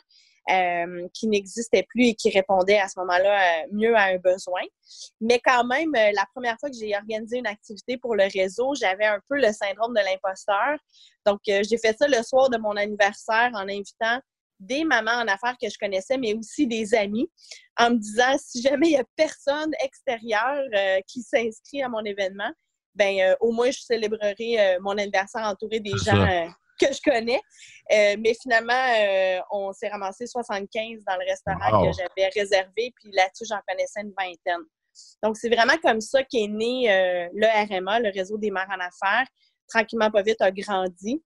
Euh, 0.50 1.08
qui 1.13 1.27
n'existait 1.27 1.84
plus 1.84 2.08
et 2.08 2.15
qui 2.15 2.32
répondait 2.32 2.79
à 2.79 2.88
ce 2.88 3.00
moment-là 3.01 3.62
euh, 3.62 3.68
mieux 3.72 3.96
à 3.96 4.06
un 4.06 4.18
besoin. 4.18 4.62
Mais 5.22 5.39
quand 5.44 5.63
même, 5.63 5.94
euh, 5.96 6.12
la 6.15 6.25
première 6.34 6.58
fois 6.60 6.72
que 6.72 6.75
j'ai 6.75 6.96
organisé 6.96 7.38
une 7.38 7.46
activité 7.46 7.98
pour 7.98 8.15
le 8.15 8.24
réseau, 8.24 8.74
j'avais 8.74 9.06
un 9.06 9.20
peu 9.29 9.36
le 9.36 9.51
syndrome 9.53 9.94
de 9.94 10.00
l'imposteur. 10.00 10.79
Donc, 11.24 11.41
j'ai 11.46 11.77
fait 11.77 11.96
ça 11.96 12.08
le 12.08 12.24
soir 12.24 12.50
de 12.50 12.58
mon 12.58 12.75
anniversaire 12.77 13.51
en 13.53 13.70
invitant 13.70 14.20
des 14.60 14.84
mamans 14.86 15.12
en 15.12 15.27
affaires 15.27 15.56
que 15.62 15.70
je 15.70 15.77
connaissais, 15.77 16.18
mais 16.18 16.34
aussi 16.34 16.65
des 16.65 16.96
amis, 16.96 17.29
en 17.77 17.91
me 17.91 17.98
disant 17.98 18.36
si 18.39 18.62
jamais 18.62 18.88
il 18.88 18.94
n'y 18.94 18.98
a 18.98 19.06
personne 19.15 19.72
extérieur 19.84 20.58
qui 21.08 21.22
s'inscrit 21.22 21.84
à 21.84 21.89
mon 21.89 22.03
événement, 22.03 22.51
ben 22.96 23.36
au 23.39 23.51
moins 23.51 23.70
je 23.70 23.79
célébrerai 23.79 24.77
mon 24.82 24.98
anniversaire 24.98 25.44
entouré 25.44 25.79
des 25.79 25.98
gens 26.03 26.50
que 26.80 26.94
je 26.94 27.02
connais. 27.04 27.42
Euh, 27.92 28.16
mais 28.20 28.34
finalement, 28.42 28.74
euh, 28.74 29.40
on 29.52 29.74
s'est 29.74 29.90
ramassé 29.90 30.28
75 30.28 31.04
dans 31.06 31.16
le 31.16 31.26
restaurant 31.28 31.84
que 31.84 31.92
j'avais 31.98 32.30
réservé, 32.30 32.94
puis 32.96 33.12
là-dessus, 33.14 33.46
j'en 33.50 33.60
connaissais 33.68 34.02
une 34.02 34.14
vingtaine. 34.18 34.64
Donc, 35.24 35.38
c'est 35.38 35.50
vraiment 35.50 35.78
comme 35.84 36.02
ça 36.02 36.24
qu'est 36.24 36.48
né 36.48 36.92
euh, 36.92 37.28
le 37.34 37.48
RMA, 37.48 38.00
le 38.00 38.12
réseau 38.12 38.38
des 38.38 38.52
mères 38.52 38.70
en 38.70 38.80
affaires. 38.80 39.28
Tranquillement, 39.68 40.12
pas 40.12 40.22
vite, 40.22 40.42
a 40.42 40.52
grandi. 40.52 41.22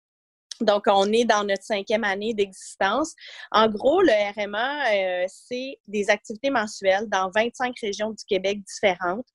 Donc, 0.62 0.84
on 0.88 1.12
est 1.12 1.26
dans 1.26 1.44
notre 1.44 1.64
cinquième 1.64 2.04
année 2.04 2.34
d'existence. 2.34 3.16
En 3.52 3.68
gros, 3.68 4.02
le 4.02 4.12
RMA, 4.12 4.94
euh, 4.94 5.26
c'est 5.28 5.78
des 5.88 6.10
activités 6.10 6.50
mensuelles 6.50 7.08
dans 7.10 7.32
25 7.34 7.74
régions 7.80 8.12
du 8.12 8.24
Québec 8.26 8.60
différentes, 8.64 9.26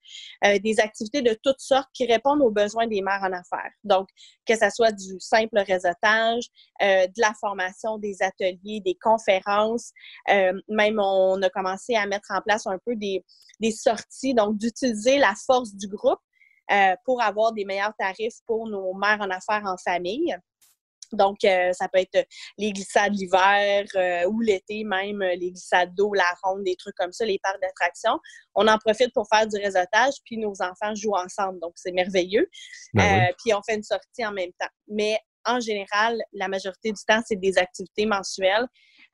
euh, 0.45 0.59
des 0.61 0.81
activités 0.81 1.23
de 1.23 1.37
toutes 1.43 1.61
sortes 1.61 1.89
qui 1.93 2.07
répondent 2.07 2.43
aux 2.43 2.51
besoins 2.51 2.87
des 2.87 3.03
mères 3.03 3.23
en 3.23 3.33
affaires. 3.33 3.73
Donc, 3.83 4.09
que 4.47 4.55
ce 4.55 4.71
soit 4.71 4.93
du 4.93 5.19
simple 5.19 5.59
réseautage, 5.59 6.45
euh, 6.83 7.07
de 7.07 7.21
la 7.21 7.33
formation, 7.41 7.99
des 7.99 8.23
ateliers, 8.23 8.81
des 8.85 8.97
conférences, 9.01 9.93
même 10.69 11.01
on 11.01 11.41
a 11.43 11.51
commencé 11.51 11.95
à 11.95 12.07
mettre 12.07 12.29
en 12.31 12.41
place 12.41 12.67
un 12.67 12.79
peu 12.85 12.95
des, 12.97 13.25
des 13.61 13.73
sorties, 13.73 14.35
donc 14.35 14.59
d'utiliser 14.59 15.19
la 15.19 15.35
force 15.47 15.75
du 15.75 15.89
groupe 15.89 16.21
pour 17.05 17.23
avoir 17.23 17.53
des 17.53 17.65
meilleurs 17.65 17.95
tarifs 17.99 18.39
pour 18.47 18.69
nos 18.69 18.95
mères 18.95 19.21
en 19.21 19.31
affaires 19.31 19.65
en 19.65 19.77
famille. 19.77 20.37
Donc, 21.13 21.45
euh, 21.45 21.73
ça 21.73 21.89
peut 21.89 22.01
être 22.01 22.27
les 22.59 22.73
glissades 22.73 23.15
l'hiver 23.15 23.85
euh, 23.95 24.29
ou 24.29 24.41
l'été, 24.41 24.85
même 24.85 25.23
euh, 25.23 25.35
les 25.35 25.51
glissades 25.51 25.95
d'eau, 25.95 26.13
la 26.15 26.31
ronde, 26.43 26.65
des 26.65 26.77
trucs 26.77 26.95
comme 26.97 27.13
ça, 27.13 27.25
les 27.25 27.39
parcs 27.43 27.61
d'attractions. 27.61 28.19
On 28.55 28.67
en 28.69 28.79
profite 28.79 29.13
pour 29.13 29.27
faire 29.29 29.47
du 29.47 29.57
réseautage, 29.57 30.15
puis 30.25 30.39
nos 30.39 30.55
enfants 30.61 30.95
jouent 30.95 31.17
ensemble. 31.17 31.61
Donc, 31.61 31.73
c'est 31.77 31.93
merveilleux. 31.93 32.49
Ben 32.95 33.29
puis, 33.39 33.55
on 33.55 33.63
fait 33.63 33.77
une 33.77 33.83
sortie 33.83 34.25
en 34.25 34.33
même 34.33 34.53
temps. 34.59 34.71
Mais 34.89 35.19
en 35.45 35.61
général, 35.61 36.21
la 36.33 36.49
majorité 36.49 36.91
du 36.91 37.03
temps, 37.07 37.21
c'est 37.27 37.37
des 37.37 37.59
activités 37.59 38.07
mensuelles. 38.07 38.67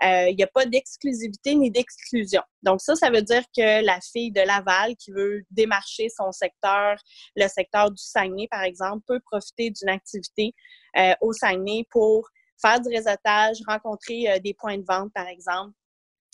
Il 0.02 0.34
n'y 0.36 0.42
a 0.42 0.48
pas 0.48 0.66
d'exclusivité 0.66 1.54
ni 1.54 1.70
d'exclusion. 1.70 2.42
Donc 2.62 2.80
ça, 2.80 2.96
ça 2.96 3.10
veut 3.10 3.22
dire 3.22 3.42
que 3.56 3.84
la 3.84 4.00
fille 4.00 4.32
de 4.32 4.40
Laval 4.40 4.96
qui 4.96 5.12
veut 5.12 5.42
démarcher 5.50 6.08
son 6.08 6.32
secteur, 6.32 6.96
le 7.36 7.46
secteur 7.48 7.90
du 7.90 8.02
Saguenay, 8.02 8.48
par 8.50 8.62
exemple, 8.62 9.02
peut 9.06 9.20
profiter 9.20 9.70
d'une 9.70 9.88
activité 9.88 10.54
euh, 10.96 11.14
au 11.20 11.32
Saguenay 11.32 11.86
pour 11.90 12.28
faire 12.60 12.80
du 12.80 12.88
réseautage, 12.88 13.58
rencontrer 13.66 14.30
euh, 14.30 14.38
des 14.38 14.54
points 14.54 14.78
de 14.78 14.84
vente, 14.88 15.12
par 15.12 15.26
exemple. 15.26 15.72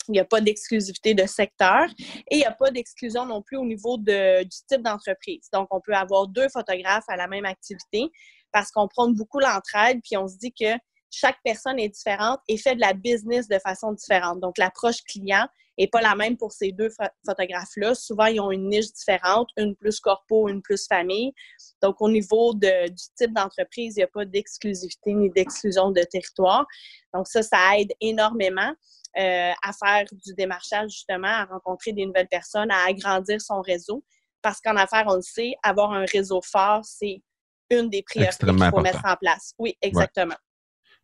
Il 0.07 0.13
n'y 0.13 0.19
a 0.19 0.25
pas 0.25 0.41
d'exclusivité 0.41 1.13
de 1.13 1.25
secteur 1.27 1.85
et 2.31 2.35
il 2.35 2.39
n'y 2.39 2.45
a 2.45 2.51
pas 2.51 2.71
d'exclusion 2.71 3.25
non 3.27 3.43
plus 3.43 3.57
au 3.57 3.65
niveau 3.65 3.97
du 3.97 4.49
type 4.67 4.81
d'entreprise. 4.81 5.47
Donc, 5.53 5.67
on 5.69 5.81
peut 5.81 5.93
avoir 5.93 6.27
deux 6.27 6.49
photographes 6.49 7.07
à 7.09 7.15
la 7.15 7.27
même 7.27 7.45
activité 7.45 8.09
parce 8.51 8.71
qu'on 8.71 8.87
prend 8.87 9.09
beaucoup 9.09 9.39
l'entraide, 9.39 9.99
puis 10.03 10.17
on 10.17 10.27
se 10.27 10.37
dit 10.37 10.51
que 10.51 10.73
chaque 11.09 11.37
personne 11.43 11.79
est 11.79 11.89
différente 11.89 12.39
et 12.47 12.57
fait 12.57 12.75
de 12.75 12.81
la 12.81 12.93
business 12.93 13.47
de 13.47 13.59
façon 13.59 13.93
différente. 13.93 14.39
Donc, 14.39 14.57
l'approche 14.57 15.01
client 15.03 15.47
n'est 15.77 15.87
pas 15.87 16.01
la 16.01 16.15
même 16.15 16.37
pour 16.37 16.51
ces 16.51 16.71
deux 16.71 16.89
photographes-là. 17.25 17.95
Souvent, 17.95 18.25
ils 18.25 18.39
ont 18.39 18.51
une 18.51 18.69
niche 18.69 18.91
différente, 18.91 19.49
une 19.57 19.75
plus 19.75 19.99
corpo, 19.99 20.49
une 20.49 20.61
plus 20.61 20.85
famille. 20.87 21.33
Donc, 21.81 22.01
au 22.01 22.09
niveau 22.09 22.53
de, 22.53 22.89
du 22.89 23.03
type 23.15 23.33
d'entreprise, 23.33 23.95
il 23.95 23.99
n'y 23.99 24.03
a 24.03 24.07
pas 24.07 24.25
d'exclusivité 24.25 25.13
ni 25.13 25.29
d'exclusion 25.29 25.91
de 25.91 26.01
territoire. 26.03 26.65
Donc, 27.13 27.27
ça, 27.27 27.41
ça 27.41 27.57
aide 27.77 27.91
énormément 28.01 28.73
euh, 29.17 29.51
à 29.63 29.73
faire 29.73 30.05
du 30.11 30.33
démarchage, 30.35 30.91
justement, 30.91 31.27
à 31.27 31.45
rencontrer 31.45 31.93
des 31.93 32.05
nouvelles 32.05 32.27
personnes, 32.27 32.69
à 32.71 32.87
agrandir 32.87 33.41
son 33.41 33.61
réseau. 33.61 34.03
Parce 34.41 34.61
qu'en 34.61 34.75
affaires, 34.75 35.05
on 35.07 35.15
le 35.15 35.21
sait, 35.21 35.55
avoir 35.63 35.91
un 35.91 36.05
réseau 36.05 36.41
fort, 36.41 36.83
c'est 36.83 37.21
une 37.69 37.89
des 37.89 38.03
priorités 38.03 38.45
qu'il 38.45 38.69
faut 38.69 38.81
mettre 38.81 39.05
en 39.05 39.15
place. 39.15 39.53
Oui, 39.57 39.77
exactement. 39.81 40.35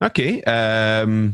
OK. 0.04 0.22
Euh, 0.48 1.30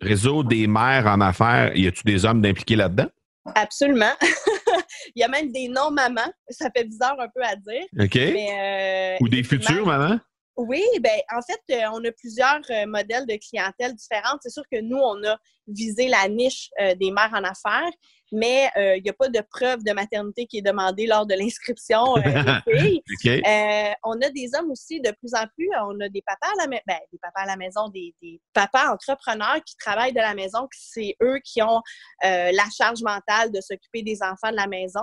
réseau 0.00 0.44
des 0.44 0.66
mères 0.66 1.06
en 1.06 1.20
affaires, 1.20 1.76
y 1.76 1.86
a-tu 1.86 2.02
des 2.04 2.24
hommes 2.24 2.40
d'impliqués 2.40 2.76
là-dedans? 2.76 3.08
Absolument. 3.54 4.12
Il 5.14 5.20
y 5.20 5.22
a 5.22 5.28
même 5.28 5.52
des 5.52 5.68
non-mamans. 5.68 6.32
Ça 6.50 6.68
fait 6.74 6.84
bizarre 6.84 7.16
un 7.18 7.28
peu 7.28 7.42
à 7.42 7.56
dire. 7.56 7.84
OK. 8.00 8.16
Euh, 8.16 9.16
Ou 9.20 9.28
des 9.28 9.42
futures 9.42 9.86
mamans? 9.86 10.18
Oui, 10.56 10.82
ben 11.00 11.18
en 11.34 11.40
fait, 11.42 11.76
euh, 11.76 11.90
on 11.92 12.02
a 12.04 12.10
plusieurs 12.12 12.60
modèles 12.86 13.26
de 13.26 13.36
clientèle 13.36 13.94
différentes. 13.94 14.38
C'est 14.40 14.50
sûr 14.50 14.64
que 14.72 14.80
nous, 14.80 14.96
on 14.96 15.22
a 15.24 15.36
visé 15.68 16.08
la 16.08 16.28
niche 16.28 16.70
des 16.98 17.10
mères 17.10 17.32
en 17.34 17.44
affaires, 17.44 17.90
mais 18.32 18.70
il 18.76 19.02
n'y 19.02 19.10
a 19.10 19.12
pas 19.12 19.28
de 19.28 19.40
preuve 19.50 19.82
de 19.84 19.92
maternité 19.92 20.46
qui 20.46 20.58
est 20.58 20.62
demandée 20.62 21.06
lors 21.06 21.26
de 21.26 21.34
l'inscription 21.34 22.14
des 22.16 22.22
filles. 22.78 23.02
on 24.04 24.20
a 24.20 24.30
des 24.30 24.50
hommes 24.58 24.70
aussi 24.70 25.00
de 25.00 25.10
plus 25.12 25.34
en 25.34 25.46
plus. 25.56 25.68
On 25.84 26.00
a 26.00 26.08
des 26.08 26.22
papas 26.22 26.52
à 26.52 26.66
la, 26.66 26.66
ben, 26.66 26.98
des 27.12 27.18
papas 27.18 27.42
à 27.42 27.46
la 27.46 27.56
maison, 27.56 27.88
des, 27.88 28.14
papas 28.52 28.92
entrepreneurs 28.92 29.62
qui 29.64 29.76
travaillent 29.76 30.12
de 30.12 30.18
la 30.18 30.34
maison, 30.34 30.66
c'est 30.72 31.16
eux 31.22 31.38
qui 31.44 31.62
ont 31.62 31.82
la 32.22 32.64
charge 32.76 33.02
mentale 33.02 33.52
de 33.52 33.60
s'occuper 33.60 34.02
des 34.02 34.22
enfants 34.22 34.50
de 34.50 34.56
la 34.56 34.66
maison. 34.66 35.02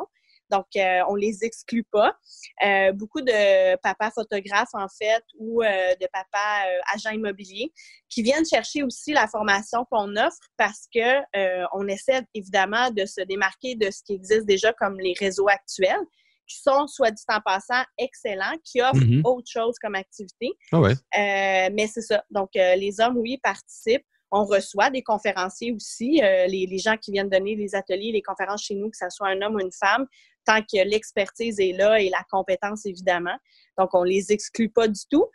Donc, 0.53 0.67
euh, 0.75 0.99
on 1.09 1.15
les 1.15 1.43
exclut 1.43 1.83
pas. 1.83 2.15
Euh, 2.63 2.91
beaucoup 2.91 3.21
de 3.21 3.75
papas 3.77 4.11
photographes, 4.11 4.73
en 4.73 4.87
fait, 4.87 5.23
ou 5.39 5.63
euh, 5.63 5.95
de 5.99 6.07
papas 6.13 6.69
agents 6.93 7.09
immobiliers 7.09 7.73
qui 8.07 8.21
viennent 8.21 8.45
chercher 8.45 8.83
aussi 8.83 9.13
la 9.13 9.27
formation 9.27 9.83
qu'on 9.89 10.15
offre 10.15 10.37
parce 10.57 10.87
que 10.93 11.23
on 11.73 11.87
essaie 11.87 12.21
évidemment 12.35 12.91
de 12.91 13.05
se 13.05 13.21
démarquer 13.21 13.75
de 13.75 13.89
ce 13.89 14.03
qui 14.03 14.13
existe 14.13 14.45
déjà 14.45 14.71
comme 14.73 14.99
les 14.99 15.15
réseaux 15.17 15.47
actuels 15.47 16.05
qui 16.47 16.59
sont, 16.59 16.85
soit 16.87 17.09
dit 17.09 17.23
en 17.29 17.39
passant, 17.39 17.81
excellents, 17.97 18.55
qui 18.63 18.81
offrent 18.81 18.95
mm-hmm. 18.95 19.21
autre 19.25 19.49
chose 19.49 19.75
comme 19.81 19.95
activité. 19.95 20.51
Ah 20.71 21.69
mais 21.71 21.87
c'est 21.87 22.01
ça. 22.01 22.23
Donc, 22.29 22.49
les 22.53 22.99
hommes, 22.99 23.17
oui, 23.17 23.39
participent. 23.41 24.05
On 24.35 24.45
reçoit 24.45 24.89
des 24.89 25.03
conférenciers 25.03 25.71
aussi, 25.71 26.19
les, 26.21 26.67
les, 26.67 26.77
gens 26.79 26.97
qui 26.97 27.11
viennent 27.11 27.29
donner 27.29 27.55
les 27.55 27.75
ateliers, 27.75 28.11
les 28.11 28.23
conférences 28.23 28.63
chez 28.63 28.73
nous, 28.73 28.89
que 28.89 28.97
ce 28.97 29.09
soit 29.09 29.29
un 29.29 29.41
homme 29.43 29.55
ou 29.55 29.59
une 29.59 29.71
femme, 29.71 30.07
tant 30.45 30.61
que 30.61 30.83
l'expertise 30.87 31.59
est 31.59 31.73
là 31.73 31.99
et 31.99 32.09
la 32.09 32.23
compétence, 32.29 32.85
évidemment. 32.85 33.37
Donc, 33.77 33.89
on 33.93 34.03
les 34.03 34.31
exclut 34.31 34.69
pas 34.69 34.87
du 34.87 35.01
tout. 35.09 35.25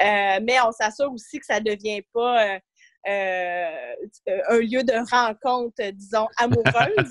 Euh, 0.00 0.40
mais 0.42 0.56
on 0.64 0.72
s'assure 0.72 1.12
aussi 1.12 1.38
que 1.38 1.46
ça 1.46 1.60
ne 1.60 1.64
devient 1.64 2.02
pas 2.12 2.44
euh, 2.44 2.58
euh, 3.08 4.40
un 4.48 4.58
lieu 4.58 4.82
de 4.82 5.10
rencontre, 5.10 5.90
disons, 5.92 6.26
amoureuse. 6.38 7.10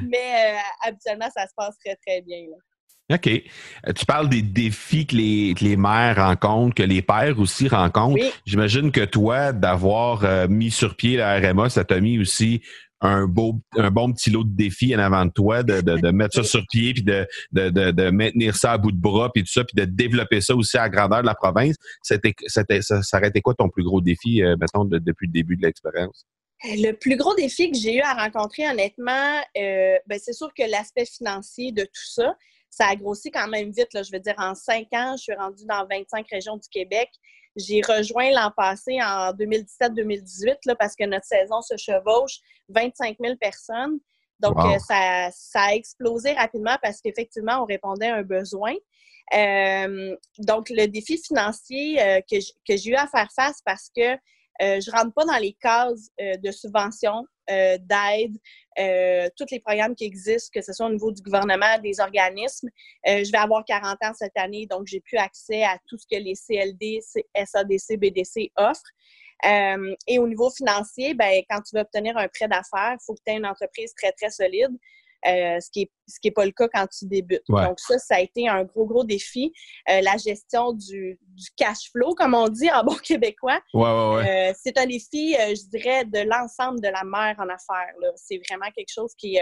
mais 0.08 0.56
habituellement, 0.82 1.28
ça 1.34 1.46
se 1.46 1.52
passe 1.56 1.76
très, 1.84 1.96
très 2.06 2.22
bien. 2.22 2.46
OK. 3.12 3.28
Tu 3.96 4.06
parles 4.06 4.28
des 4.28 4.42
défis 4.42 5.04
que 5.04 5.16
les, 5.16 5.54
que 5.58 5.64
les 5.64 5.76
mères 5.76 6.16
rencontrent, 6.16 6.76
que 6.76 6.84
les 6.84 7.02
pères 7.02 7.40
aussi 7.40 7.66
rencontrent. 7.66 8.24
J'imagine 8.46 8.92
que 8.92 9.04
toi, 9.04 9.52
d'avoir 9.52 10.48
mis 10.48 10.70
sur 10.70 10.94
pied 10.94 11.16
la 11.16 11.40
RMA, 11.40 11.70
ça 11.70 11.84
t'a 11.84 12.00
mis 12.00 12.20
aussi 12.20 12.62
un 13.00 13.26
beau, 13.26 13.60
un 13.76 13.90
bon 13.90 14.12
petit 14.12 14.30
lot 14.30 14.44
de 14.44 14.54
défis 14.54 14.94
en 14.94 14.98
avant 14.98 15.24
de 15.24 15.30
toi, 15.30 15.62
de, 15.62 15.80
de, 15.80 16.10
mettre 16.10 16.34
ça 16.34 16.42
sur 16.42 16.66
pied, 16.70 16.92
puis 16.92 17.02
de, 17.02 17.26
de, 17.52 17.70
de, 17.70 18.10
maintenir 18.10 18.56
ça 18.56 18.72
à 18.72 18.78
bout 18.78 18.92
de 18.92 19.00
bras, 19.00 19.30
puis 19.32 19.42
tout 19.42 19.52
ça, 19.52 19.64
puis 19.64 19.74
de 19.74 19.84
développer 19.84 20.40
ça 20.40 20.54
aussi 20.54 20.76
à 20.76 20.88
grandeur 20.88 21.22
de 21.22 21.26
la 21.26 21.34
province. 21.34 21.76
C'était, 22.02 22.34
c'était, 22.46 22.82
ça, 22.82 23.02
ça 23.02 23.18
aurait 23.18 23.28
été 23.28 23.40
quoi 23.40 23.54
ton 23.54 23.68
plus 23.68 23.84
gros 23.84 24.00
défi, 24.00 24.42
euh, 24.42 24.56
mettons, 24.60 24.84
depuis 24.84 25.26
le 25.26 25.32
début 25.32 25.56
de 25.56 25.62
l'expérience? 25.62 26.26
Le 26.62 26.92
plus 26.92 27.16
gros 27.16 27.34
défi 27.34 27.70
que 27.70 27.78
j'ai 27.78 27.96
eu 27.96 28.00
à 28.00 28.12
rencontrer, 28.12 28.68
honnêtement, 28.68 29.40
euh, 29.56 29.96
ben, 30.06 30.18
c'est 30.22 30.34
sûr 30.34 30.52
que 30.52 30.70
l'aspect 30.70 31.06
financier 31.06 31.72
de 31.72 31.84
tout 31.84 32.10
ça, 32.12 32.36
ça 32.68 32.86
a 32.86 32.96
grossi 32.96 33.30
quand 33.30 33.48
même 33.48 33.70
vite. 33.70 33.92
Là. 33.94 34.02
Je 34.02 34.12
veux 34.12 34.20
dire, 34.20 34.34
en 34.36 34.54
cinq 34.54 34.88
ans, 34.92 35.14
je 35.16 35.22
suis 35.22 35.34
rendue 35.34 35.64
dans 35.66 35.86
25 35.90 36.26
régions 36.30 36.56
du 36.56 36.68
Québec. 36.70 37.08
J'ai 37.56 37.80
rejoint 37.82 38.30
l'an 38.30 38.52
passé 38.56 38.98
en 39.02 39.32
2017-2018 39.32 40.76
parce 40.78 40.94
que 40.94 41.04
notre 41.04 41.26
saison 41.26 41.60
se 41.62 41.76
chevauche 41.76 42.38
25 42.68 43.16
000 43.20 43.36
personnes. 43.36 43.98
Donc, 44.40 44.56
euh, 44.58 44.78
ça, 44.78 45.28
ça, 45.32 45.62
a 45.64 45.74
explosé 45.74 46.32
rapidement 46.32 46.76
parce 46.82 47.00
qu'effectivement, 47.00 47.62
on 47.62 47.66
répondait 47.66 48.08
à 48.08 48.16
un 48.16 48.22
besoin. 48.22 48.72
Euh, 49.34 50.16
donc, 50.38 50.70
le 50.70 50.86
défi 50.86 51.18
financier 51.18 52.02
euh, 52.02 52.20
que 52.28 52.76
j'ai 52.76 52.90
eu 52.90 52.94
à 52.94 53.06
faire 53.06 53.28
face 53.34 53.60
parce 53.64 53.90
que 53.94 54.16
je 54.60 54.90
ne 54.90 54.96
rentre 54.96 55.14
pas 55.14 55.24
dans 55.24 55.38
les 55.38 55.54
cases 55.54 56.10
de 56.18 56.50
subvention, 56.50 57.24
d'aide, 57.48 58.36
tous 59.36 59.46
les 59.50 59.60
programmes 59.60 59.94
qui 59.94 60.04
existent, 60.04 60.50
que 60.54 60.64
ce 60.64 60.72
soit 60.72 60.86
au 60.86 60.92
niveau 60.92 61.10
du 61.10 61.22
gouvernement, 61.22 61.78
des 61.82 61.98
organismes. 62.00 62.68
je 63.06 63.30
vais 63.30 63.38
avoir 63.38 63.64
40 63.64 63.96
ans 64.04 64.12
cette 64.14 64.36
année, 64.36 64.66
donc 64.66 64.86
j'ai 64.86 65.00
plus 65.00 65.18
accès 65.18 65.64
à 65.64 65.78
tout 65.86 65.96
ce 65.96 66.06
que 66.10 66.20
les 66.20 66.34
CLD, 66.34 67.00
SADC, 67.34 67.98
BDC 67.98 68.52
offrent. 68.56 68.82
Euh, 69.46 69.94
et 70.06 70.18
au 70.18 70.28
niveau 70.28 70.50
financier, 70.50 71.14
ben, 71.14 71.42
quand 71.48 71.60
tu 71.62 71.74
veux 71.74 71.82
obtenir 71.82 72.16
un 72.16 72.28
prêt 72.28 72.48
d'affaires, 72.48 72.94
il 72.94 73.04
faut 73.04 73.14
que 73.14 73.20
tu 73.24 73.32
aies 73.32 73.36
une 73.36 73.46
entreprise 73.46 73.94
très, 73.94 74.12
très 74.12 74.30
solide. 74.30 74.76
Euh, 75.26 75.60
ce 75.60 75.70
qui 75.70 75.80
n'est 75.80 75.90
ce 76.08 76.18
qui 76.18 76.28
est 76.28 76.32
pas 76.32 76.44
le 76.44 76.50
cas 76.50 76.66
quand 76.72 76.86
tu 76.86 77.06
débutes. 77.06 77.42
Donc 77.48 77.78
ça, 77.78 77.98
ça 77.98 78.16
a 78.16 78.20
été 78.20 78.48
un 78.48 78.64
gros, 78.64 78.86
gros 78.86 79.04
défi. 79.04 79.52
Euh, 79.88 80.00
la 80.00 80.16
gestion 80.16 80.72
du, 80.72 81.18
du, 81.20 81.48
cash 81.56 81.90
flow, 81.92 82.14
comme 82.14 82.34
on 82.34 82.48
dit 82.48 82.70
en 82.70 82.82
bon 82.82 82.94
québécois. 83.04 83.60
Ouais, 83.74 84.52
c'est 84.60 84.76
un 84.78 84.86
défi, 84.86 85.34
je 85.34 85.68
dirais, 85.68 86.04
de 86.04 86.20
l'ensemble 86.20 86.80
de 86.80 86.88
la 86.88 87.04
mer 87.04 87.36
en 87.38 87.48
affaires. 87.48 87.94
C'est 88.16 88.40
vraiment 88.48 88.70
quelque 88.74 88.92
chose 88.92 89.12
qui, 89.16 89.38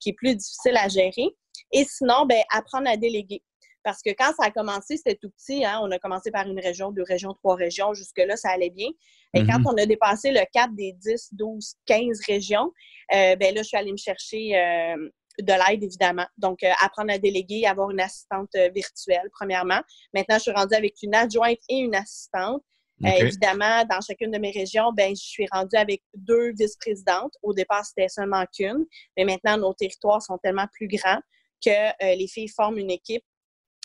qui 0.00 0.08
est 0.10 0.14
plus 0.14 0.34
difficile 0.34 0.76
à 0.76 0.88
gérer. 0.88 1.36
Et 1.72 1.84
sinon, 1.84 2.26
ben, 2.26 2.42
apprendre 2.50 2.88
à 2.88 2.96
déléguer. 2.96 3.42
Parce 3.84 4.02
que 4.02 4.10
quand 4.10 4.32
ça 4.38 4.46
a 4.46 4.50
commencé, 4.50 4.96
c'était 4.96 5.14
tout 5.14 5.30
petit. 5.30 5.64
Hein? 5.64 5.80
On 5.82 5.90
a 5.90 5.98
commencé 5.98 6.30
par 6.30 6.46
une 6.46 6.60
région, 6.60 6.90
deux 6.90 7.04
régions, 7.04 7.32
trois 7.34 7.54
régions. 7.54 7.94
Jusque-là, 7.94 8.36
ça 8.36 8.50
allait 8.50 8.70
bien. 8.70 8.88
Et 9.34 9.44
quand 9.44 9.58
mhm. 9.58 9.66
on 9.66 9.76
a 9.76 9.86
dépassé 9.86 10.30
le 10.30 10.40
4 10.52 10.74
des 10.74 10.92
10, 10.92 11.28
12, 11.32 11.74
15 11.86 12.20
régions, 12.26 12.72
euh, 13.14 13.36
ben 13.36 13.54
là, 13.54 13.62
je 13.62 13.68
suis 13.68 13.76
allée 13.76 13.92
me 13.92 13.96
chercher 13.96 14.56
euh, 14.56 15.10
de 15.38 15.52
l'aide, 15.52 15.82
évidemment. 15.82 16.26
Donc, 16.36 16.62
euh, 16.62 16.70
apprendre 16.82 17.12
à 17.12 17.18
déléguer, 17.18 17.66
avoir 17.66 17.90
une 17.90 18.00
assistante 18.00 18.54
virtuelle, 18.74 19.28
premièrement. 19.32 19.80
Maintenant, 20.14 20.36
je 20.36 20.42
suis 20.42 20.52
rendue 20.52 20.74
avec 20.74 20.94
une 21.02 21.14
adjointe 21.14 21.58
et 21.68 21.76
une 21.76 21.94
assistante. 21.94 22.62
évidemment, 23.00 23.84
dans 23.88 24.00
chacune 24.00 24.32
de 24.32 24.38
mes 24.38 24.50
régions, 24.50 24.92
ben, 24.92 25.14
je 25.14 25.22
suis 25.22 25.46
rendue 25.52 25.76
avec 25.76 26.02
deux 26.14 26.52
vice-présidentes. 26.58 27.32
Au 27.42 27.54
départ, 27.54 27.84
c'était 27.84 28.08
seulement 28.08 28.44
qu'une, 28.52 28.84
mais 29.16 29.24
maintenant, 29.24 29.56
nos 29.56 29.72
territoires 29.72 30.20
sont 30.20 30.38
tellement 30.38 30.66
plus 30.72 30.88
grands 30.88 31.20
que 31.64 32.16
les 32.16 32.26
filles 32.26 32.48
forment 32.48 32.78
une 32.78 32.90
équipe 32.90 33.24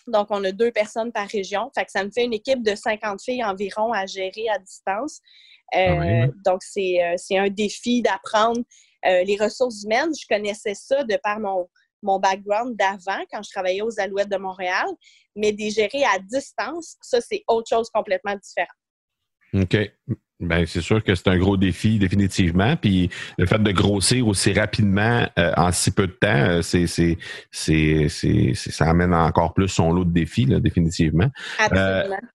donc, 0.08 0.28
on 0.30 0.44
a 0.44 0.52
deux 0.52 0.72
personnes 0.72 1.12
par 1.12 1.28
région. 1.28 1.72
Fait 1.76 1.86
que 1.86 1.92
ça 1.92 2.04
me 2.04 2.12
fait 2.12 2.26
une 2.26 2.34
équipe 2.34 2.64
de 2.64 2.76
50 2.76 3.22
filles 3.22 3.44
environ 3.44 3.94
à 3.94 4.06
gérer 4.06 4.50
à 4.54 4.60
distance. 4.60 5.22
Euh, 5.76 6.28
donc, 6.46 6.62
euh, 6.78 7.14
c'est 7.18 7.38
un 7.38 7.50
défi 7.50 8.02
d'apprendre 8.02 8.62
euh, 9.06 9.24
les 9.24 9.38
ressources 9.38 9.84
humaines. 9.84 10.12
Je 10.20 10.26
connaissais 10.28 10.76
ça 10.76 11.04
de 11.04 11.18
par 11.24 11.40
mon, 11.40 11.68
mon 12.02 12.20
background 12.20 12.76
d'avant, 12.76 13.24
quand 13.32 13.42
je 13.42 13.50
travaillais 13.50 13.82
aux 13.82 14.00
Alouettes 14.00 14.30
de 14.30 14.38
Montréal. 14.38 14.88
Mais 15.36 15.52
des 15.52 15.72
gérer 15.72 16.04
à 16.04 16.20
distance, 16.20 16.98
ça, 17.02 17.20
c'est 17.22 17.44
autre 17.48 17.70
chose 17.70 17.90
complètement 17.90 18.36
différent. 18.36 18.68
OK. 19.54 19.78
Ben, 20.48 20.66
c'est 20.66 20.82
sûr 20.82 21.04
que 21.04 21.16
c'est 21.16 21.28
un 21.28 21.38
gros 21.38 21.58
défi, 21.58 22.00
définitivement. 22.00 22.76
Puis 22.76 23.10
le 23.38 23.46
fait 23.46 23.62
de 23.62 23.72
grossir 23.72 24.28
aussi 24.28 24.54
rapidement 24.54 25.28
euh, 25.38 25.52
en 25.58 25.72
si 25.72 25.92
peu 25.92 26.08
de 26.08 26.14
temps, 26.14 26.28
euh, 26.28 26.62
c'est, 26.62 26.88
c'est, 26.88 27.18
c'est, 27.52 28.08
c'est, 28.10 28.54
ça 28.54 28.90
amène 28.90 29.14
encore 29.14 29.54
plus 29.54 29.68
son 29.68 29.92
lot 29.92 30.06
de 30.06 30.12
défis, 30.12 30.46
là, 30.46 30.60
définitivement. 30.60 31.30
Absolument. 31.60 32.16
Euh, 32.16 32.28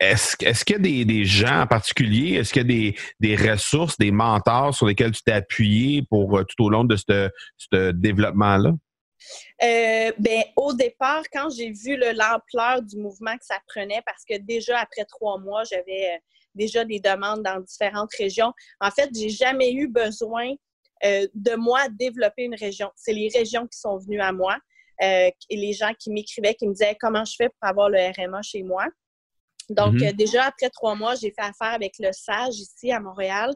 est-ce, 0.00 0.36
est-ce 0.44 0.64
qu'il 0.64 0.76
y 0.76 0.78
a 0.78 0.82
des, 0.82 1.04
des, 1.04 1.24
gens 1.24 1.60
en 1.60 1.66
particulier, 1.66 2.34
est-ce 2.34 2.52
qu'il 2.52 2.62
y 2.62 2.64
a 2.64 2.68
des, 2.68 2.96
des 3.20 3.36
ressources, 3.36 3.96
des 3.98 4.10
mentors 4.10 4.74
sur 4.74 4.86
lesquels 4.86 5.12
tu 5.12 5.22
t'es 5.22 5.32
appuyé 5.32 6.02
pour 6.10 6.44
tout 6.44 6.64
au 6.64 6.70
long 6.70 6.82
de 6.82 6.96
ce, 6.96 7.30
développement-là? 7.92 8.72
ben, 9.60 10.42
au 10.56 10.72
départ, 10.72 11.22
quand 11.32 11.50
j'ai 11.56 11.70
vu 11.70 11.96
l'ampleur 11.96 12.82
du 12.82 12.96
mouvement 12.96 13.36
que 13.36 13.44
ça 13.44 13.60
prenait, 13.68 14.02
parce 14.04 14.24
que 14.28 14.36
déjà 14.38 14.80
après 14.80 15.04
trois 15.04 15.38
mois, 15.38 15.62
j'avais 15.70 16.20
déjà 16.54 16.84
des 16.84 17.00
demandes 17.00 17.42
dans 17.42 17.60
différentes 17.60 18.12
régions. 18.18 18.52
En 18.80 18.90
fait, 18.90 19.10
j'ai 19.14 19.28
jamais 19.28 19.72
eu 19.72 19.88
besoin 19.88 20.52
euh, 21.04 21.26
de 21.34 21.56
moi 21.56 21.88
développer 21.88 22.44
une 22.44 22.54
région. 22.54 22.90
C'est 22.94 23.12
les 23.12 23.28
régions 23.34 23.66
qui 23.66 23.78
sont 23.78 23.98
venues 23.98 24.20
à 24.20 24.32
moi 24.32 24.56
euh, 25.02 25.30
et 25.50 25.56
les 25.56 25.72
gens 25.72 25.92
qui 25.98 26.10
m'écrivaient, 26.10 26.54
qui 26.54 26.68
me 26.68 26.72
disaient 26.72 26.96
comment 27.00 27.24
je 27.24 27.34
fais 27.36 27.48
pour 27.48 27.68
avoir 27.68 27.88
le 27.88 27.98
RMA 27.98 28.40
chez 28.42 28.62
moi. 28.62 28.86
Donc, 29.68 29.94
mhm. 29.94 30.02
euh, 30.04 30.12
déjà 30.12 30.44
après 30.44 30.70
trois 30.70 30.94
mois, 30.94 31.16
j'ai 31.16 31.32
fait 31.32 31.42
affaire 31.42 31.74
avec 31.74 31.94
le 31.98 32.12
SAGE 32.12 32.56
ici 32.56 32.92
à 32.92 33.00
Montréal, 33.00 33.52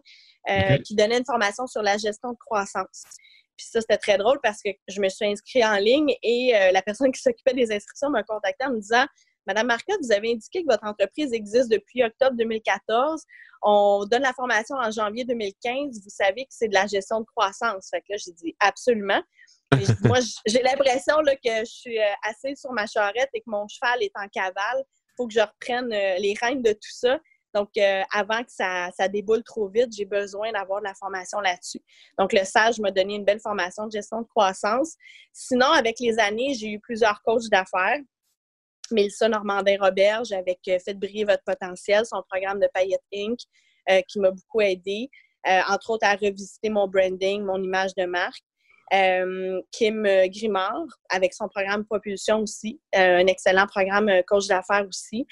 qui 0.84 0.94
donnait 0.94 1.18
une 1.18 1.24
formation 1.24 1.66
sur 1.66 1.82
la 1.82 1.98
gestion 1.98 2.30
de 2.30 2.38
croissance. 2.38 3.02
Puis 3.56 3.66
ça, 3.66 3.80
c'était 3.80 3.96
très 3.96 4.16
drôle 4.16 4.38
parce 4.42 4.60
que 4.62 4.70
je 4.86 5.00
me 5.00 5.08
suis 5.08 5.26
inscrite 5.26 5.64
en 5.64 5.76
ligne 5.76 6.14
et 6.22 6.52
la 6.72 6.82
personne 6.82 7.10
qui 7.10 7.20
s'occupait 7.20 7.54
des 7.54 7.72
inscriptions 7.72 8.10
m'a 8.10 8.22
contacté 8.22 8.64
en 8.64 8.70
me 8.70 8.78
disant 8.78 9.04
Madame 9.46 9.68
Marcotte, 9.68 9.98
vous 10.02 10.12
avez 10.12 10.32
indiqué 10.32 10.62
que 10.62 10.68
votre 10.68 10.84
entreprise 10.84 11.32
existe 11.32 11.70
depuis 11.70 12.02
octobre 12.02 12.36
2014. 12.36 13.22
On 13.62 14.04
donne 14.10 14.22
la 14.22 14.32
formation 14.32 14.76
en 14.76 14.90
janvier 14.90 15.24
2015. 15.24 16.00
Vous 16.02 16.10
savez 16.10 16.44
que 16.44 16.50
c'est 16.50 16.68
de 16.68 16.74
la 16.74 16.86
gestion 16.86 17.20
de 17.20 17.26
croissance. 17.26 17.88
Fait 17.90 18.00
que 18.00 18.06
là, 18.10 18.16
j'ai 18.16 18.32
dit 18.32 18.56
absolument. 18.60 19.22
moi, 20.04 20.18
j'ai 20.46 20.62
l'impression 20.62 21.16
que 21.24 21.60
je 21.60 21.64
suis 21.64 21.98
euh, 21.98 22.12
assise 22.22 22.60
sur 22.60 22.72
ma 22.72 22.86
charrette 22.86 23.30
et 23.34 23.40
que 23.40 23.48
mon 23.48 23.66
cheval 23.68 24.02
est 24.02 24.12
en 24.14 24.28
cavale. 24.28 24.84
Il 24.84 25.12
faut 25.16 25.26
que 25.26 25.34
je 25.34 25.40
reprenne 25.40 25.92
euh, 25.92 26.16
les 26.18 26.34
rênes 26.40 26.62
de 26.62 26.72
tout 26.72 26.92
ça. 26.92 27.18
Donc, 27.54 27.70
euh, 27.78 28.02
avant 28.12 28.42
que 28.42 28.50
ça, 28.50 28.90
ça, 28.96 29.08
déboule 29.08 29.42
trop 29.42 29.68
vite, 29.68 29.88
j'ai 29.90 30.04
besoin 30.04 30.52
d'avoir 30.52 30.80
de 30.80 30.84
la 30.84 30.94
formation 30.94 31.40
là-dessus. 31.40 31.80
Donc, 32.18 32.32
le 32.32 32.44
SAGE 32.44 32.80
m'a 32.80 32.90
donné 32.90 33.14
une 33.14 33.24
belle 33.24 33.40
formation 33.40 33.86
de 33.86 33.92
gestion 33.92 34.20
de 34.20 34.26
croissance. 34.26 34.94
Sinon, 35.32 35.70
avec 35.72 35.98
les 35.98 36.18
années, 36.18 36.52
j'ai 36.52 36.72
eu 36.72 36.80
plusieurs 36.80 37.22
coachs 37.22 37.48
d'affaires. 37.50 38.00
Mélissa 38.90 39.28
Normandin-Roberge 39.28 40.32
avec 40.32 40.60
euh, 40.68 40.78
Faites 40.84 40.98
briller 40.98 41.24
votre 41.24 41.42
potentiel, 41.44 42.04
son 42.04 42.22
programme 42.28 42.60
de 42.60 42.68
Paillette 42.72 43.02
Inc., 43.14 43.38
euh, 43.90 44.00
qui 44.08 44.18
m'a 44.18 44.30
beaucoup 44.30 44.60
aidé, 44.60 45.08
euh, 45.46 45.60
entre 45.68 45.90
autres 45.90 46.06
à 46.06 46.14
revisiter 46.14 46.70
mon 46.70 46.88
branding, 46.88 47.42
mon 47.42 47.62
image 47.62 47.94
de 47.96 48.04
marque. 48.04 48.42
Kim 49.72 50.06
Grimard, 50.28 50.86
avec 51.08 51.34
son 51.34 51.48
programme 51.48 51.84
Propulsion 51.84 52.42
aussi, 52.42 52.80
un 52.94 53.26
excellent 53.26 53.66
programme 53.66 54.08
coach 54.28 54.46
d'affaires 54.46 54.86
aussi, 54.86 55.26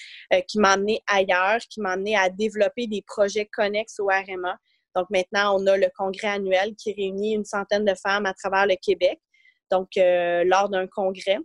qui 0.48 0.58
m'a 0.58 0.72
amené 0.72 1.00
ailleurs, 1.06 1.60
qui 1.70 1.80
m'a 1.80 1.92
amené 1.92 2.16
à 2.16 2.28
développer 2.28 2.88
des 2.88 3.02
projets 3.06 3.46
connexes 3.46 4.00
au 4.00 4.06
RMA. 4.06 4.58
Donc 4.96 5.08
maintenant, 5.08 5.56
on 5.56 5.64
a 5.68 5.76
le 5.76 5.86
congrès 5.96 6.30
annuel 6.30 6.74
qui 6.74 6.94
réunit 6.94 7.34
une 7.34 7.44
centaine 7.44 7.84
de 7.84 7.94
femmes 7.94 8.26
à 8.26 8.34
travers 8.34 8.66
le 8.66 8.74
Québec. 8.74 9.20
Donc, 9.70 9.90
lors 9.94 10.68
d'un 10.68 10.88
congrès, 10.88 11.38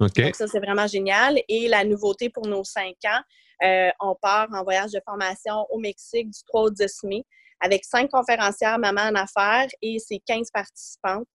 donc, 0.00 0.34
ça, 0.34 0.46
c'est 0.46 0.60
vraiment 0.60 0.86
génial. 0.86 1.38
Et 1.48 1.68
la 1.68 1.84
nouveauté 1.84 2.30
pour 2.30 2.46
nos 2.46 2.64
cinq 2.64 2.96
ans, 3.06 3.20
euh, 3.62 3.90
on 4.00 4.14
part 4.20 4.48
en 4.52 4.62
voyage 4.64 4.92
de 4.92 5.00
formation 5.04 5.66
au 5.70 5.78
Mexique 5.78 6.30
du 6.30 6.38
3 6.48 6.62
au 6.62 6.70
10 6.70 7.04
mai 7.04 7.24
avec 7.60 7.84
cinq 7.84 8.10
conférencières 8.10 8.78
Maman 8.78 9.02
en 9.02 9.14
affaires 9.14 9.68
et 9.82 9.98
ses 9.98 10.18
15 10.26 10.50
participantes. 10.52 11.26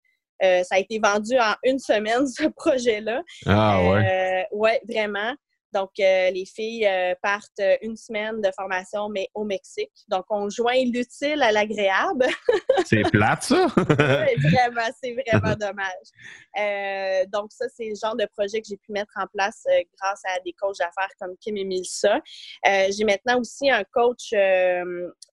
Euh, 0.43 0.63
ça 0.63 0.75
a 0.75 0.79
été 0.79 0.99
vendu 1.01 1.37
en 1.39 1.53
une 1.63 1.79
semaine, 1.79 2.27
ce 2.27 2.47
projet-là. 2.47 3.21
Ah 3.45 3.81
ouais. 3.83 4.45
Euh, 4.51 4.57
ouais, 4.57 4.81
vraiment. 4.89 5.33
Donc, 5.75 5.91
euh, 5.99 6.31
les 6.31 6.45
filles 6.45 6.87
euh, 6.87 7.15
partent 7.21 7.59
euh, 7.59 7.75
une 7.81 7.97
semaine 7.97 8.39
de 8.39 8.49
formation, 8.55 9.09
mais 9.09 9.27
au 9.33 9.43
Mexique. 9.43 9.91
Donc, 10.07 10.23
on 10.29 10.49
joint 10.49 10.85
l'utile 10.85 11.43
à 11.43 11.51
l'agréable. 11.51 12.27
c'est 12.85 13.01
plate, 13.11 13.43
ça? 13.43 13.67
vraiment, 13.75 14.89
c'est 15.03 15.13
vraiment 15.27 15.55
dommage. 15.59 17.27
donc, 17.27 17.51
ça, 17.51 17.65
c'est 17.75 17.89
le 17.89 17.95
genre 18.01 18.15
de 18.15 18.25
projet 18.37 18.61
que 18.61 18.67
j'ai 18.69 18.77
pu 18.77 18.93
mettre 18.93 19.11
en 19.17 19.27
place 19.27 19.65
grâce 19.99 20.21
à 20.33 20.39
des 20.45 20.53
coachs 20.53 20.77
d'affaires 20.79 21.11
comme 21.19 21.35
Kim 21.41 21.57
et 21.57 21.65
Milsa. 21.65 22.21
j'ai 22.63 23.03
maintenant 23.03 23.41
aussi 23.41 23.69
un 23.69 23.83
coach 23.83 24.33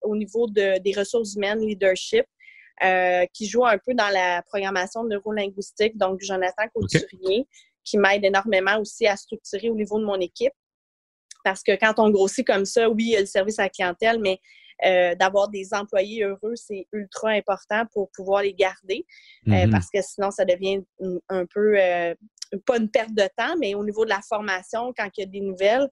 au 0.03 0.17
niveau 0.17 0.49
de, 0.49 0.81
des 0.81 0.93
ressources 0.93 1.37
humaines, 1.37 1.61
leadership. 1.61 2.27
qui 3.33 3.47
joue 3.47 3.65
un 3.65 3.79
peu 3.79 3.95
dans 3.95 4.09
la 4.09 4.43
programmation 4.43 5.05
neurolinguistique, 5.05 5.97
donc 5.97 6.21
Jonathan 6.21 6.65
Couturier 6.75 7.47
qui 7.85 7.99
m'aide 7.99 8.25
énormément 8.25 8.79
aussi 8.79 9.07
à 9.07 9.17
structurer 9.17 9.71
au 9.71 9.75
niveau 9.75 9.99
de 9.99 10.05
mon 10.05 10.21
équipe. 10.21 10.53
Parce 11.45 11.63
que 11.63 11.73
quand 11.73 11.95
on 11.99 12.11
grossit 12.11 12.47
comme 12.47 12.65
ça, 12.65 12.89
oui, 12.89 13.05
il 13.05 13.11
y 13.11 13.17
a 13.17 13.21
le 13.21 13.27
service 13.27 13.59
à 13.59 13.65
la 13.65 13.69
clientèle, 13.71 14.19
mais 14.21 14.41
d'avoir 15.17 15.49
des 15.49 15.73
employés 15.75 16.25
heureux, 16.25 16.57
c'est 16.57 16.89
ultra 16.93 17.31
important 17.31 17.85
pour 17.93 18.11
pouvoir 18.17 18.43
les 18.43 18.53
garder, 18.55 19.07
Mhm. 19.47 19.71
parce 19.71 19.89
que 19.93 20.03
sinon, 20.03 20.33
ça 20.33 20.45
devient 20.45 20.81
un, 21.01 21.19
un 21.29 21.47
peu, 21.47 21.81
euh, 21.81 22.15
pas 22.67 22.79
une 22.79 22.91
perte 22.91 23.15
de 23.15 23.29
temps, 23.37 23.55
mais 23.61 23.75
au 23.77 23.85
niveau 23.85 24.05
de 24.05 24.11
la 24.11 24.21
formation, 24.29 24.93
quand 24.97 25.09
il 25.17 25.21
y 25.21 25.23
a 25.25 25.27
des 25.27 25.41
nouvelles. 25.41 25.89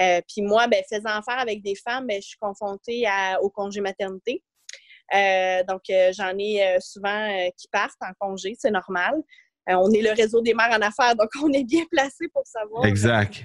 euh, 0.00 0.20
Puis 0.28 0.42
moi, 0.42 0.68
ben, 0.68 0.82
faisant 0.88 1.10
affaire 1.18 1.38
avec 1.40 1.62
des 1.62 1.74
femmes, 1.74 2.06
ben, 2.06 2.20
je 2.22 2.28
suis 2.28 2.38
confrontée 2.38 3.06
à- 3.06 3.42
au 3.42 3.50
congé 3.50 3.80
maternité. 3.80 4.42
Euh, 5.14 5.62
donc, 5.64 5.82
euh, 5.90 6.12
j'en 6.14 6.36
ai 6.38 6.62
euh, 6.64 6.80
souvent 6.80 7.28
euh, 7.30 7.48
qui 7.56 7.66
partent 7.68 8.00
en 8.02 8.12
congé, 8.20 8.54
c'est 8.58 8.70
normal. 8.70 9.14
Euh, 9.68 9.74
on 9.74 9.90
est 9.92 10.02
le 10.02 10.12
réseau 10.12 10.40
des 10.40 10.54
mères 10.54 10.70
en 10.70 10.80
affaires, 10.82 11.14
donc 11.16 11.28
on 11.42 11.52
est 11.52 11.64
bien 11.64 11.84
placé 11.90 12.28
pour 12.32 12.46
savoir 12.46 12.84
Exact. 12.86 13.44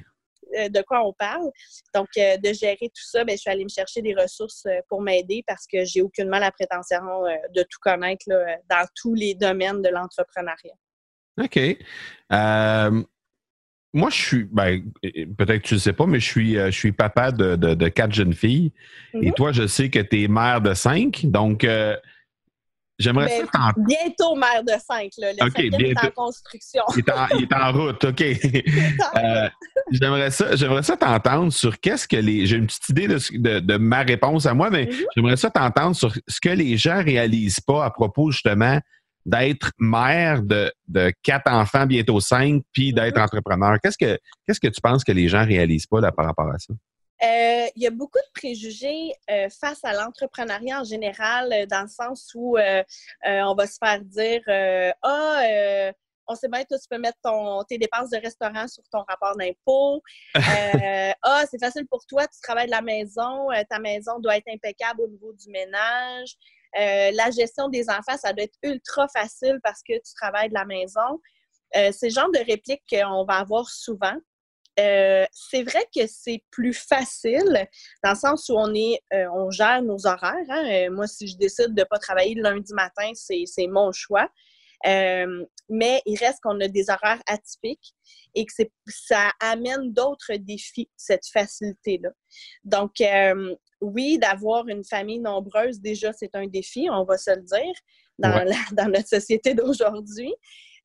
euh, 0.57 0.69
de 0.69 0.81
quoi 0.81 1.05
on 1.05 1.13
parle. 1.13 1.49
Donc, 1.93 2.07
euh, 2.17 2.37
de 2.37 2.53
gérer 2.53 2.77
tout 2.81 3.03
ça, 3.11 3.23
ben, 3.25 3.33
je 3.35 3.41
suis 3.41 3.49
allée 3.49 3.63
me 3.63 3.69
chercher 3.69 4.01
des 4.01 4.13
ressources 4.13 4.65
euh, 4.67 4.79
pour 4.89 5.01
m'aider 5.01 5.43
parce 5.47 5.65
que 5.65 5.83
j'ai 5.85 6.01
aucunement 6.01 6.39
la 6.39 6.51
prétention 6.51 7.25
euh, 7.25 7.35
de 7.55 7.63
tout 7.63 7.79
connaître 7.81 8.23
là, 8.27 8.35
euh, 8.35 8.55
dans 8.69 8.85
tous 8.95 9.13
les 9.13 9.33
domaines 9.35 9.81
de 9.81 9.89
l'entrepreneuriat. 9.89 10.75
OK. 11.41 11.57
Euh, 12.31 13.03
moi, 13.95 14.09
je 14.09 14.15
suis, 14.15 14.43
ben, 14.45 14.83
peut-être 15.37 15.61
que 15.61 15.67
tu 15.67 15.73
ne 15.75 15.79
sais 15.79 15.93
pas, 15.93 16.05
mais 16.07 16.19
je 16.19 16.25
suis, 16.27 16.57
euh, 16.57 16.71
je 16.71 16.77
suis 16.77 16.91
papa 16.91 17.31
de, 17.31 17.55
de- 17.55 17.75
de 17.75 17.87
quatre 17.89 18.11
jeunes 18.13 18.33
filles. 18.33 18.71
Et 19.21 19.27
Mhm. 19.27 19.33
toi, 19.33 19.51
je 19.51 19.67
sais 19.67 19.89
que 19.89 19.99
tu 19.99 20.23
es 20.23 20.27
mère 20.27 20.61
de 20.61 20.73
cinq. 20.73 21.25
Donc, 21.25 21.63
euh, 21.63 21.95
j'aimerais 22.99 23.25
Ben, 23.27 23.41
ça 23.45 23.51
t'entendre. 23.51 23.87
Bientôt 23.87 24.35
mère 24.35 24.63
de 24.63 24.71
cinq. 24.87 25.11
Là. 25.17 25.31
Le 25.33 25.45
OK, 25.45 25.51
cinquième 25.55 25.73
est 25.81 25.97
en 25.97 26.01
bientôt. 26.01 26.11
construction. 26.15 26.83
Il 26.95 26.99
est 26.99 27.11
en, 27.11 27.27
il 27.37 27.43
est 27.43 27.53
en 27.53 27.71
route, 27.71 28.03
OK. 28.03 28.23
Euh, 29.23 29.49
j'aimerais 29.91 30.31
ça, 30.31 30.55
j'aimerais 30.55 30.83
ça 30.83 30.97
t'entendre 30.97 31.51
sur 31.51 31.79
qu'est-ce 31.79 32.07
que 32.07 32.15
les. 32.15 32.45
J'ai 32.45 32.57
une 32.57 32.67
petite 32.67 32.89
idée 32.89 33.07
de, 33.07 33.17
de- 33.37 33.59
de 33.59 33.77
ma 33.77 34.01
réponse 34.01 34.45
à 34.45 34.53
moi, 34.53 34.69
mais 34.69 34.85
Mhm. 34.85 35.05
j'aimerais 35.15 35.37
ça 35.37 35.49
t'entendre 35.49 35.95
sur 35.95 36.11
ce 36.27 36.39
que 36.41 36.49
les 36.49 36.77
gens 36.77 37.03
réalisent 37.03 37.59
pas 37.59 37.85
à 37.85 37.91
propos 37.91 38.31
justement 38.31 38.79
d'être 39.25 39.71
mère 39.79 40.41
de, 40.43 40.71
de 40.87 41.11
quatre 41.23 41.49
enfants, 41.49 41.85
bientôt 41.85 42.19
cinq, 42.19 42.61
puis 42.73 42.91
d'être 42.93 43.17
Mhm. 43.17 43.23
entrepreneur. 43.23 43.77
Qu'est-ce 43.81 43.97
que 43.97 44.17
qu'est-ce 44.45 44.59
que 44.59 44.67
tu 44.67 44.81
penses 44.81 45.03
que 45.03 45.11
les 45.11 45.27
gens 45.29 45.45
réalisent 45.45 45.87
pas 45.87 46.01
là, 46.01 46.11
par 46.11 46.25
rapport 46.25 46.49
à 46.49 46.57
ça? 46.59 46.73
Euh, 47.23 47.67
il 47.75 47.83
y 47.83 47.87
a 47.87 47.91
beaucoup 47.91 48.17
de 48.17 48.39
préjugés 48.39 49.13
euh, 49.29 49.47
face 49.49 49.83
à 49.83 49.93
l'entrepreneuriat 49.93 50.81
en 50.81 50.83
général, 50.83 51.53
euh, 51.53 51.65
dans 51.65 51.83
le 51.83 51.87
sens 51.87 52.31
où 52.35 52.57
on 52.57 53.55
va 53.55 53.67
se 53.67 53.77
faire 53.79 54.01
dire 54.01 54.41
Ah, 55.01 55.93
on 56.27 56.35
sait 56.35 56.47
bien, 56.47 56.63
toi, 56.63 56.77
tu 56.77 56.87
peux 56.89 56.97
mettre 56.97 57.17
ton, 57.23 57.63
tes 57.63 57.77
dépenses 57.77 58.09
de 58.09 58.17
restaurant 58.17 58.67
sur 58.67 58.83
ton 58.89 59.03
rapport 59.07 59.35
d'impôt. 59.37 60.01
Euh, 60.83 61.11
ah, 61.21 61.43
c'est 61.49 61.59
facile 61.59 61.87
pour 61.87 62.05
toi, 62.05 62.27
tu 62.27 62.39
travailles 62.41 62.65
de 62.65 62.71
la 62.71 62.81
maison, 62.81 63.51
euh, 63.51 63.63
ta 63.69 63.79
maison 63.79 64.19
doit 64.19 64.37
être 64.37 64.47
impeccable 64.49 65.01
au 65.01 65.07
niveau 65.07 65.31
du 65.33 65.49
ménage. 65.49 66.35
Euh, 66.79 67.11
la 67.13 67.31
gestion 67.31 67.69
des 67.69 67.89
enfants, 67.89 68.17
ça 68.17 68.33
doit 68.33 68.43
être 68.43 68.57
ultra 68.63 69.07
facile 69.07 69.59
parce 69.63 69.81
que 69.81 69.93
tu 69.93 70.13
travailles 70.15 70.49
de 70.49 70.53
la 70.53 70.65
maison. 70.65 71.21
C'est 71.73 72.07
le 72.07 72.09
genre 72.09 72.31
de 72.31 72.39
répliques 72.39 72.83
qu'on 72.89 73.25
va 73.25 73.37
avoir 73.37 73.69
souvent. 73.69 74.15
Euh, 74.79 75.25
c'est 75.31 75.63
vrai 75.63 75.85
que 75.95 76.07
c'est 76.07 76.43
plus 76.49 76.73
facile 76.73 77.67
dans 78.03 78.11
le 78.11 78.15
sens 78.15 78.49
où 78.49 78.55
on 78.57 78.73
est, 78.73 78.99
euh, 79.13 79.27
on 79.33 79.51
gère 79.51 79.81
nos 79.83 80.07
horaires. 80.07 80.33
hein. 80.49 80.65
Euh, 80.71 80.89
moi, 80.91 81.05
si 81.07 81.27
je 81.27 81.37
décide 81.37 81.75
de 81.75 81.81
ne 81.81 81.85
pas 81.85 81.99
travailler 81.99 82.33
le 82.35 82.41
lundi 82.41 82.73
matin, 82.73 83.11
c'est 83.13 83.67
mon 83.67 83.91
choix. 83.91 84.27
Mais 85.69 86.01
il 86.05 86.17
reste 86.17 86.39
qu'on 86.41 86.59
a 86.59 86.67
des 86.67 86.89
horaires 86.89 87.21
atypiques 87.27 87.93
et 88.35 88.45
que 88.45 88.51
ça 88.87 89.31
amène 89.39 89.93
d'autres 89.93 90.33
défis, 90.35 90.89
cette 90.97 91.25
facilité-là. 91.31 92.09
Donc, 92.63 93.01
oui, 93.79 94.17
d'avoir 94.17 94.67
une 94.67 94.83
famille 94.83 95.19
nombreuse, 95.19 95.79
déjà, 95.79 96.11
c'est 96.13 96.35
un 96.35 96.47
défi, 96.47 96.87
on 96.91 97.03
va 97.05 97.17
se 97.17 97.31
le 97.31 97.41
dire, 97.43 97.73
dans, 98.17 98.33
Ouais. 98.35 98.45
la- 98.45 98.55
dans 98.83 98.89
notre 98.91 99.07
société 99.09 99.53
d'aujourd'hui. 99.53 100.33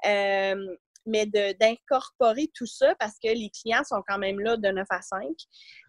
Euh, 0.07 0.77
mais 1.09 1.27
d'incorporer 1.27 2.51
tout 2.55 2.67
ça 2.67 2.95
parce 2.99 3.15
que 3.23 3.29
les 3.29 3.51
clients 3.51 3.85
sont 3.85 4.03
quand 4.07 4.19
même 4.19 4.41
là 4.41 4.57
de 4.57 4.69
9 4.69 4.87
à 4.91 5.03
5. 5.03 5.21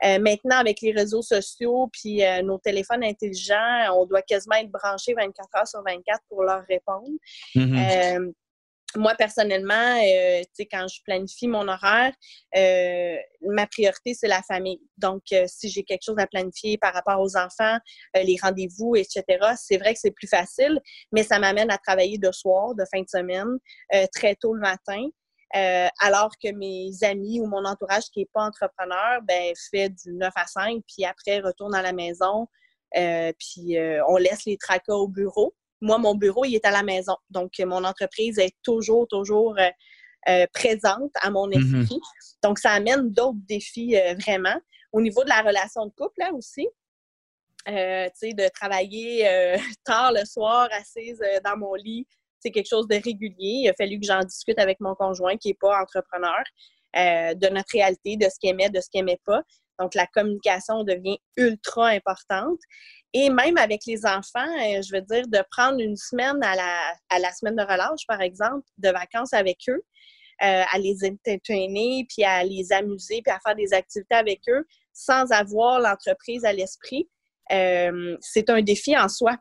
Euh, 0.05 0.19
maintenant, 0.19 0.57
avec 0.57 0.81
les 0.81 0.91
réseaux 0.91 1.21
sociaux 1.21 1.89
puis 1.91 2.23
euh, 2.23 2.41
nos 2.41 2.57
téléphones 2.57 3.03
intelligents, 3.03 3.93
on 3.93 4.05
doit 4.05 4.21
quasiment 4.21 4.55
être 4.55 4.71
branché 4.71 5.13
24 5.13 5.47
heures 5.57 5.67
sur 5.67 5.83
24 5.83 6.19
pour 6.29 6.43
leur 6.43 6.63
répondre. 6.67 7.09
Euh, 7.57 8.31
moi, 8.95 9.13
personnellement, 9.15 10.01
euh, 10.03 10.41
quand 10.71 10.87
je 10.87 11.01
planifie 11.03 11.47
mon 11.47 11.67
horaire, 11.67 12.13
euh, 12.55 13.15
ma 13.41 13.67
priorité, 13.67 14.13
c'est 14.13 14.27
la 14.27 14.41
famille. 14.41 14.81
Donc, 14.97 15.23
euh, 15.31 15.45
si 15.47 15.69
j'ai 15.69 15.83
quelque 15.83 16.03
chose 16.03 16.17
à 16.17 16.27
planifier 16.27 16.77
par 16.77 16.93
rapport 16.93 17.19
aux 17.19 17.37
enfants, 17.37 17.77
euh, 18.17 18.23
les 18.23 18.37
rendez-vous, 18.41 18.95
etc., 18.95 19.23
c'est 19.57 19.77
vrai 19.77 19.93
que 19.93 19.99
c'est 19.99 20.11
plus 20.11 20.27
facile, 20.27 20.79
mais 21.11 21.23
ça 21.23 21.39
m'amène 21.39 21.69
à 21.71 21.77
travailler 21.77 22.17
de 22.17 22.31
soir, 22.31 22.73
de 22.75 22.83
fin 22.91 23.01
de 23.01 23.09
semaine, 23.09 23.57
très 24.13 24.35
tôt 24.35 24.53
le 24.53 24.61
matin. 24.61 25.07
Alors 25.99 26.31
que 26.43 26.51
mes 26.51 26.91
amis 27.03 27.39
ou 27.39 27.47
mon 27.47 27.65
entourage 27.65 28.05
qui 28.13 28.19
n'est 28.19 28.29
pas 28.33 28.43
entrepreneur, 28.43 29.21
ben, 29.23 29.53
fait 29.71 29.89
du 29.89 30.13
9 30.13 30.31
à 30.35 30.47
5, 30.47 30.81
puis 30.87 31.05
après 31.05 31.39
retourne 31.39 31.75
à 31.75 31.81
la 31.81 31.93
maison, 31.93 32.47
puis 32.93 33.77
on 34.07 34.17
laisse 34.17 34.45
les 34.45 34.57
tracas 34.57 34.93
au 34.93 35.07
bureau 35.07 35.53
moi, 35.81 35.97
mon 35.97 36.15
bureau, 36.15 36.45
il 36.45 36.55
est 36.55 36.65
à 36.65 36.71
la 36.71 36.83
maison. 36.83 37.15
Donc, 37.29 37.53
mon 37.59 37.83
entreprise 37.83 38.37
est 38.39 38.55
toujours, 38.63 39.07
toujours 39.07 39.55
euh, 39.57 39.69
euh, 40.27 40.45
présente 40.53 41.11
à 41.21 41.29
mon 41.31 41.47
Mhm. 41.47 41.81
esprit. 41.81 41.99
Donc, 42.43 42.59
ça 42.59 42.71
amène 42.71 43.09
d'autres 43.11 43.39
défis 43.47 43.95
euh, 43.95 44.13
vraiment. 44.19 44.55
Au 44.91 45.01
niveau 45.01 45.23
de 45.23 45.29
la 45.29 45.41
relation 45.41 45.85
de 45.85 45.91
couple, 45.91 46.15
là 46.19 46.31
aussi, 46.33 46.67
euh, 47.67 48.05
tu 48.07 48.29
sais, 48.29 48.33
de 48.33 48.47
travailler 48.53 49.27
euh, 49.27 49.57
tard 49.85 50.11
le 50.13 50.25
soir, 50.25 50.67
assise 50.71 51.21
euh, 51.21 51.39
dans 51.43 51.57
mon 51.57 51.73
lit, 51.75 52.07
c'est 52.39 52.51
quelque 52.51 52.69
chose 52.69 52.87
de 52.87 52.95
régulier. 52.95 53.63
Il 53.63 53.69
a 53.69 53.73
fallu 53.73 53.99
que 53.99 54.05
j'en 54.05 54.19
discute 54.21 54.59
avec 54.59 54.79
mon 54.79 54.95
conjoint 54.95 55.37
qui 55.37 55.49
n'est 55.49 55.57
pas 55.59 55.81
entrepreneur 55.81 56.41
euh, 56.95 57.33
de 57.33 57.47
notre 57.49 57.71
réalité, 57.73 58.15
de 58.17 58.25
ce 58.25 58.39
qu'il 58.39 58.49
aimait, 58.49 58.69
de 58.69 58.79
ce 58.79 58.89
qu'il 58.89 59.03
n'aimait 59.03 59.19
pas. 59.25 59.41
Donc, 59.79 59.95
la 59.95 60.07
communication 60.07 60.83
devient 60.83 61.17
ultra 61.37 61.87
importante. 61.87 62.59
Et 63.13 63.29
même 63.29 63.57
avec 63.57 63.81
les 63.87 64.05
enfants, 64.05 64.45
euh, 64.45 64.81
je 64.81 64.95
veux 64.95 65.01
dire, 65.01 65.27
de 65.27 65.43
prendre 65.49 65.79
une 65.79 65.95
semaine 65.95 66.43
à 66.43 66.55
la, 66.55 66.93
à 67.09 67.19
la 67.19 67.31
semaine 67.31 67.55
de 67.55 67.63
relâche, 67.63 68.05
par 68.07 68.21
exemple, 68.21 68.67
de 68.77 68.89
vacances 68.89 69.33
avec 69.33 69.57
eux, 69.67 69.81
euh, 70.43 70.63
à 70.71 70.77
les 70.77 70.97
entertainer, 71.03 72.05
puis 72.07 72.23
à 72.23 72.43
les 72.43 72.71
amuser, 72.71 73.21
puis 73.23 73.33
à 73.33 73.39
faire 73.39 73.55
des 73.55 73.73
activités 73.73 74.15
avec 74.15 74.41
eux, 74.47 74.65
sans 74.93 75.31
avoir 75.31 75.79
l'entreprise 75.79 76.45
à 76.45 76.53
l'esprit, 76.53 77.09
euh, 77.51 78.15
c'est 78.21 78.49
un 78.49 78.61
défi 78.61 78.95
en 78.97 79.09
soi. 79.09 79.35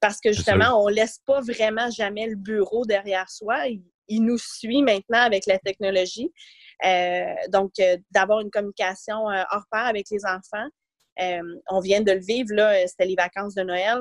Parce 0.00 0.20
que 0.20 0.32
justement, 0.32 0.82
on 0.82 0.90
ne 0.90 0.94
laisse 0.94 1.20
pas 1.24 1.40
vraiment 1.40 1.88
jamais 1.90 2.26
le 2.26 2.36
bureau 2.36 2.84
derrière 2.84 3.30
soi. 3.30 3.68
Il, 3.68 3.82
il 4.08 4.24
nous 4.24 4.38
suit 4.38 4.82
maintenant 4.82 5.20
avec 5.20 5.46
la 5.46 5.58
technologie. 5.58 6.30
Euh, 6.84 7.34
donc, 7.48 7.72
euh, 7.80 7.96
d'avoir 8.10 8.40
une 8.40 8.50
communication 8.50 9.30
euh, 9.30 9.42
hors 9.50 9.64
pair 9.70 9.86
avec 9.86 10.06
les 10.10 10.24
enfants. 10.24 10.68
On 11.70 11.80
vient 11.80 12.00
de 12.00 12.12
le 12.12 12.20
vivre, 12.20 12.52
là, 12.54 12.86
c'était 12.88 13.06
les 13.06 13.14
vacances 13.14 13.54
de 13.54 13.62
Noël. 13.62 14.00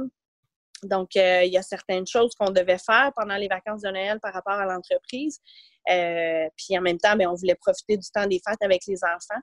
Donc, 0.82 1.16
il 1.16 1.52
y 1.52 1.58
a 1.58 1.62
certaines 1.62 2.08
choses 2.08 2.34
qu'on 2.36 2.50
devait 2.50 2.80
faire 2.80 3.12
pendant 3.16 3.36
les 3.36 3.48
vacances 3.48 3.84
de 3.84 3.90
Noël 3.90 4.20
par 4.20 4.34
rapport 4.34 4.54
à 4.54 4.66
l'entreprise. 4.66 5.40
Puis 5.86 6.78
en 6.78 6.82
même 6.82 6.98
temps, 6.98 7.16
bien, 7.16 7.30
on 7.30 7.36
voulait 7.36 7.56
profiter 7.56 7.98
du 7.98 8.10
temps 8.10 8.26
des 8.26 8.42
fêtes 8.46 8.62
avec 8.62 8.82
les 8.88 8.98
enfants. 9.04 9.40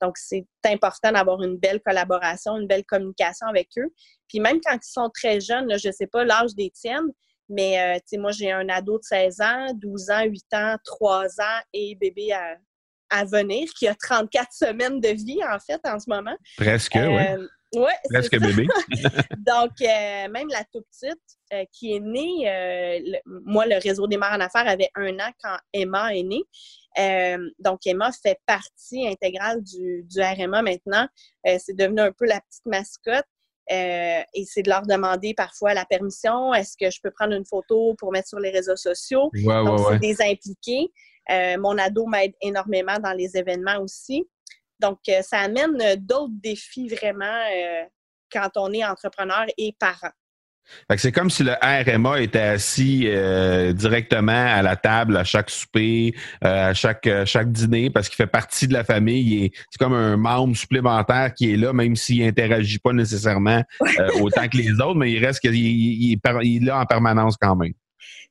Donc, 0.00 0.18
c'est 0.18 0.44
important 0.64 1.12
d'avoir 1.12 1.40
une 1.42 1.56
belle 1.56 1.80
collaboration, 1.80 2.58
une 2.58 2.66
belle 2.66 2.84
communication 2.84 3.46
avec 3.46 3.68
eux. 3.78 3.94
Puis 4.28 4.40
même 4.40 4.60
quand 4.60 4.74
ils 4.74 4.90
sont 4.92 5.08
très 5.14 5.40
jeunes, 5.40 5.78
je 5.78 5.88
ne 5.88 5.92
sais 5.92 6.08
pas 6.08 6.24
l'âge 6.24 6.56
des 6.56 6.70
tiennes, 6.70 7.08
mais 7.52 7.78
euh, 7.80 7.94
tu 7.98 8.02
sais, 8.06 8.16
moi, 8.18 8.32
j'ai 8.32 8.50
un 8.50 8.68
ado 8.68 8.98
de 8.98 9.04
16 9.04 9.40
ans, 9.40 9.66
12 9.74 10.10
ans, 10.10 10.24
8 10.24 10.44
ans, 10.54 10.76
3 10.84 11.24
ans 11.40 11.60
et 11.72 11.94
bébé 11.94 12.32
à, 12.32 12.56
à 13.10 13.24
venir 13.24 13.68
qui 13.78 13.86
a 13.86 13.94
34 13.94 14.48
semaines 14.52 15.00
de 15.00 15.08
vie, 15.08 15.40
en 15.44 15.58
fait, 15.58 15.80
en 15.84 15.98
ce 15.98 16.08
moment. 16.08 16.36
Presque, 16.56 16.94
oui. 16.94 17.00
Euh, 17.00 17.46
ouais, 17.76 17.92
c'est 18.04 18.14
Presque 18.14 18.40
bébé. 18.40 18.66
Donc, 19.38 19.72
euh, 19.82 20.28
même 20.30 20.48
la 20.48 20.64
toute 20.72 20.86
petite 20.90 21.20
euh, 21.52 21.64
qui 21.72 21.94
est 21.94 22.00
née, 22.00 22.48
euh, 22.48 22.98
le- 23.04 23.40
moi, 23.44 23.66
le 23.66 23.76
réseau 23.82 24.06
des 24.06 24.16
mères 24.16 24.32
en 24.32 24.40
affaires 24.40 24.66
avait 24.66 24.90
un 24.94 25.14
an 25.18 25.30
quand 25.42 25.56
Emma 25.72 26.14
est 26.14 26.22
née. 26.22 26.42
Euh, 26.98 27.38
donc, 27.58 27.80
Emma 27.86 28.10
fait 28.12 28.38
partie 28.46 29.06
intégrale 29.08 29.62
du, 29.62 30.04
du 30.04 30.20
RMA 30.20 30.62
maintenant. 30.62 31.06
Euh, 31.46 31.56
c'est 31.58 31.76
devenu 31.76 32.00
un 32.00 32.12
peu 32.12 32.26
la 32.26 32.40
petite 32.40 32.66
mascotte. 32.66 33.24
Euh, 33.70 34.20
et 34.34 34.44
c'est 34.44 34.62
de 34.62 34.70
leur 34.70 34.82
demander 34.82 35.34
parfois 35.34 35.72
la 35.74 35.84
permission. 35.84 36.52
Est-ce 36.52 36.76
que 36.76 36.90
je 36.90 36.98
peux 37.02 37.10
prendre 37.10 37.34
une 37.34 37.44
photo 37.44 37.94
pour 37.98 38.12
mettre 38.12 38.28
sur 38.28 38.40
les 38.40 38.50
réseaux 38.50 38.76
sociaux? 38.76 39.30
Ouais, 39.34 39.64
Donc, 39.64 39.78
ouais. 39.80 39.84
c'est 39.92 39.98
des 39.98 40.22
impliqués. 40.22 40.92
Euh, 41.30 41.56
mon 41.58 41.78
ado 41.78 42.06
m'aide 42.06 42.34
énormément 42.40 42.98
dans 42.98 43.12
les 43.12 43.36
événements 43.36 43.78
aussi. 43.78 44.26
Donc, 44.80 44.98
euh, 45.08 45.22
ça 45.22 45.38
amène 45.38 45.80
euh, 45.80 45.96
d'autres 45.96 46.34
défis 46.42 46.88
vraiment 46.88 47.24
euh, 47.54 47.84
quand 48.32 48.50
on 48.56 48.72
est 48.72 48.84
entrepreneur 48.84 49.46
et 49.56 49.76
parent. 49.78 50.10
C'est 50.96 51.12
comme 51.12 51.30
si 51.30 51.42
le 51.42 51.52
RMA 51.62 52.20
était 52.20 52.38
assis 52.38 53.04
euh, 53.06 53.72
directement 53.72 54.32
à 54.32 54.62
la 54.62 54.76
table 54.76 55.16
à 55.16 55.24
chaque 55.24 55.50
souper, 55.50 56.14
euh, 56.44 56.70
à 56.70 56.74
chaque 56.74 57.08
chaque 57.24 57.52
dîner, 57.52 57.90
parce 57.90 58.08
qu'il 58.08 58.16
fait 58.16 58.26
partie 58.26 58.66
de 58.66 58.72
la 58.72 58.84
famille. 58.84 59.50
C'est 59.70 59.78
comme 59.78 59.94
un 59.94 60.16
membre 60.16 60.56
supplémentaire 60.56 61.32
qui 61.34 61.52
est 61.52 61.56
là, 61.56 61.72
même 61.72 61.96
s'il 61.96 62.22
interagit 62.22 62.78
pas 62.78 62.92
nécessairement 62.92 63.62
euh, 63.82 64.08
autant 64.20 64.48
que 64.48 64.56
les 64.56 64.72
autres, 64.72 64.96
mais 64.96 65.12
il 65.12 65.24
reste 65.24 65.40
qu'il 65.40 65.54
il, 65.54 66.12
est 66.12 66.64
là 66.64 66.80
en 66.80 66.86
permanence 66.86 67.36
quand 67.40 67.56
même. 67.56 67.72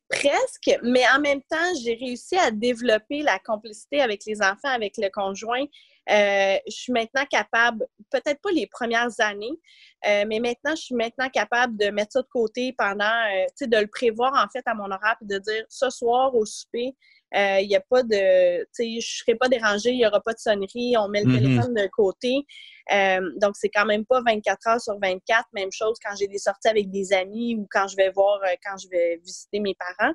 Presque, 0.10 0.78
mais 0.84 1.04
en 1.16 1.22
même 1.22 1.42
temps, 1.42 1.58
j'ai 1.84 1.94
réussi 1.96 2.38
à 2.38 2.52
développer 2.52 3.24
la 3.24 3.40
complicité 3.40 4.02
avec 4.02 4.24
les 4.28 4.42
enfants, 4.42 4.74
avec 4.76 4.98
le 4.98 5.10
conjoint. 5.10 5.64
Euh, 6.10 6.58
je 6.68 6.74
suis 6.74 6.92
maintenant 6.92 7.26
capable, 7.30 7.86
peut-être 8.10 8.42
pas 8.42 8.52
les 8.52 8.68
premières 8.68 9.12
années, 9.20 9.60
euh, 10.08 10.26
mais 10.28 10.40
maintenant, 10.40 10.76
je 10.76 10.82
suis 10.82 10.96
maintenant 10.96 11.30
capable 11.30 11.78
de 11.78 11.90
mettre 11.92 12.14
ça 12.14 12.22
de 12.22 12.28
côté 12.28 12.74
pendant, 12.76 13.06
euh, 13.06 13.46
tu 13.50 13.66
sais, 13.66 13.68
de 13.68 13.78
le 13.78 13.88
prévoir 13.88 14.34
en 14.34 14.50
fait 14.50 14.64
à 14.66 14.74
mon 14.74 14.86
horaire 14.86 15.18
et 15.22 15.26
de 15.26 15.38
dire 15.38 15.64
ce 15.70 15.90
soir 15.90 16.34
au 16.36 16.46
souper, 16.46 16.96
il 17.34 17.68
n'y 17.68 17.76
a 17.76 17.82
pas 17.82 18.04
de, 18.04 18.62
tu 18.64 18.68
sais, 18.72 18.90
je 18.90 18.96
ne 18.96 19.02
serai 19.02 19.36
pas 19.36 19.48
dérangée, 19.48 19.92
il 19.92 19.98
n'y 19.98 20.06
aura 20.06 20.22
pas 20.22 20.34
de 20.34 20.40
sonnerie, 20.40 20.96
on 20.98 21.08
met 21.08 21.24
le 21.24 21.32
mm-hmm. 21.32 21.42
téléphone 21.42 21.74
de 21.74 21.88
côté. 21.88 22.46
Euh, 22.92 23.32
donc, 23.38 23.56
c'est 23.56 23.70
quand 23.70 23.86
même 23.86 24.06
pas 24.06 24.22
24 24.26 24.68
heures 24.68 24.82
sur 24.82 24.98
24. 25.02 25.46
Même 25.54 25.72
chose 25.72 25.98
quand 26.04 26.16
j'ai 26.16 26.28
des 26.28 26.38
sorties 26.38 26.68
avec 26.68 26.90
des 26.90 27.14
amis 27.14 27.56
ou 27.56 27.68
quand 27.72 27.88
je 27.88 27.96
vais 27.96 28.10
voir, 28.10 28.40
euh, 28.44 28.56
quand 28.64 28.78
je 28.78 28.88
vais 28.90 29.20
visiter 29.24 29.60
mes 29.60 29.76
parents. 29.76 30.14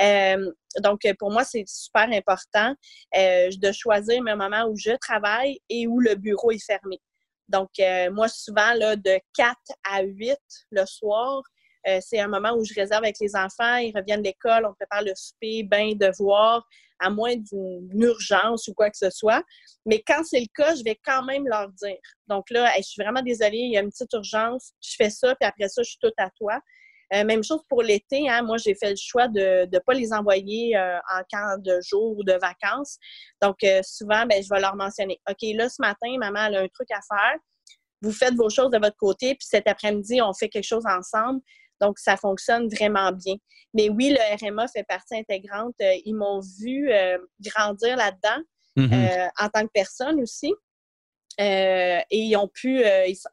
Euh, 0.00 0.52
donc, 0.82 1.00
pour 1.18 1.30
moi, 1.30 1.44
c'est 1.44 1.64
super 1.66 2.08
important 2.12 2.74
de 3.14 3.72
choisir 3.72 4.22
un 4.26 4.36
moment 4.36 4.68
où 4.68 4.76
je 4.76 4.92
travaille 5.00 5.58
et 5.68 5.86
où 5.86 6.00
le 6.00 6.14
bureau 6.14 6.50
est 6.50 6.64
fermé. 6.64 7.00
Donc, 7.48 7.70
moi, 8.12 8.28
souvent, 8.28 8.74
là, 8.74 8.96
de 8.96 9.18
4 9.36 9.56
à 9.90 10.02
8 10.02 10.36
le 10.70 10.84
soir, 10.84 11.42
c'est 12.00 12.18
un 12.18 12.28
moment 12.28 12.52
où 12.56 12.64
je 12.64 12.74
réserve 12.74 13.04
avec 13.04 13.16
les 13.20 13.36
enfants. 13.36 13.76
Ils 13.76 13.92
reviennent 13.94 14.22
de 14.22 14.26
l'école, 14.26 14.66
on 14.66 14.74
prépare 14.74 15.02
le 15.02 15.12
souper, 15.14 15.62
bain, 15.62 15.92
devoir 15.94 16.66
à 16.98 17.10
moins 17.10 17.36
d'une 17.36 18.02
urgence 18.02 18.68
ou 18.68 18.74
quoi 18.74 18.90
que 18.90 18.96
ce 18.96 19.10
soit. 19.10 19.42
Mais 19.84 20.02
quand 20.06 20.22
c'est 20.24 20.40
le 20.40 20.46
cas, 20.54 20.74
je 20.74 20.82
vais 20.82 20.98
quand 21.04 21.24
même 21.24 21.46
leur 21.46 21.68
dire. 21.70 21.98
Donc 22.26 22.50
là, 22.50 22.72
je 22.76 22.82
suis 22.82 23.02
vraiment 23.02 23.22
désolée, 23.22 23.58
il 23.58 23.72
y 23.72 23.76
a 23.76 23.80
une 23.80 23.90
petite 23.90 24.12
urgence, 24.12 24.72
je 24.80 24.94
fais 24.96 25.10
ça, 25.10 25.34
puis 25.34 25.46
après 25.46 25.68
ça, 25.68 25.82
je 25.82 25.90
suis 25.90 25.98
toute 26.00 26.14
à 26.18 26.30
toi. 26.30 26.60
Euh, 27.14 27.24
même 27.24 27.44
chose 27.44 27.60
pour 27.68 27.82
l'été. 27.82 28.28
Hein. 28.28 28.42
Moi, 28.42 28.56
j'ai 28.56 28.74
fait 28.74 28.90
le 28.90 28.96
choix 28.96 29.28
de 29.28 29.68
ne 29.72 29.78
pas 29.78 29.94
les 29.94 30.12
envoyer 30.12 30.76
euh, 30.76 30.98
en 31.14 31.22
camp 31.30 31.62
de 31.62 31.80
jour 31.80 32.18
ou 32.18 32.24
de 32.24 32.32
vacances. 32.32 32.98
Donc, 33.40 33.62
euh, 33.62 33.80
souvent, 33.84 34.26
ben, 34.26 34.42
je 34.42 34.48
vais 34.52 34.60
leur 34.60 34.74
mentionner 34.74 35.20
OK, 35.30 35.38
là, 35.54 35.68
ce 35.68 35.80
matin, 35.80 36.16
maman, 36.18 36.46
elle 36.46 36.56
a 36.56 36.60
un 36.62 36.68
truc 36.68 36.90
à 36.90 36.98
faire. 37.08 37.38
Vous 38.02 38.10
faites 38.10 38.34
vos 38.34 38.50
choses 38.50 38.70
de 38.70 38.78
votre 38.78 38.96
côté, 38.96 39.36
puis 39.36 39.46
cet 39.48 39.68
après-midi, 39.68 40.20
on 40.20 40.34
fait 40.34 40.48
quelque 40.48 40.66
chose 40.66 40.84
ensemble. 40.86 41.40
Donc, 41.80 41.98
ça 41.98 42.16
fonctionne 42.16 42.68
vraiment 42.68 43.12
bien. 43.12 43.36
Mais 43.74 43.90
oui, 43.90 44.16
le 44.16 44.46
RMA 44.46 44.66
fait 44.68 44.84
partie 44.84 45.16
intégrante. 45.16 45.74
Euh, 45.82 45.92
ils 46.04 46.14
m'ont 46.14 46.40
vu 46.60 46.90
euh, 46.90 47.18
grandir 47.40 47.96
là-dedans 47.96 48.42
mm-hmm. 48.76 48.92
euh, 48.94 49.28
en 49.38 49.48
tant 49.48 49.62
que 49.66 49.72
personne 49.72 50.20
aussi. 50.20 50.52
et 51.38 52.04
ils 52.10 52.36
ont 52.36 52.48
pu, 52.48 52.82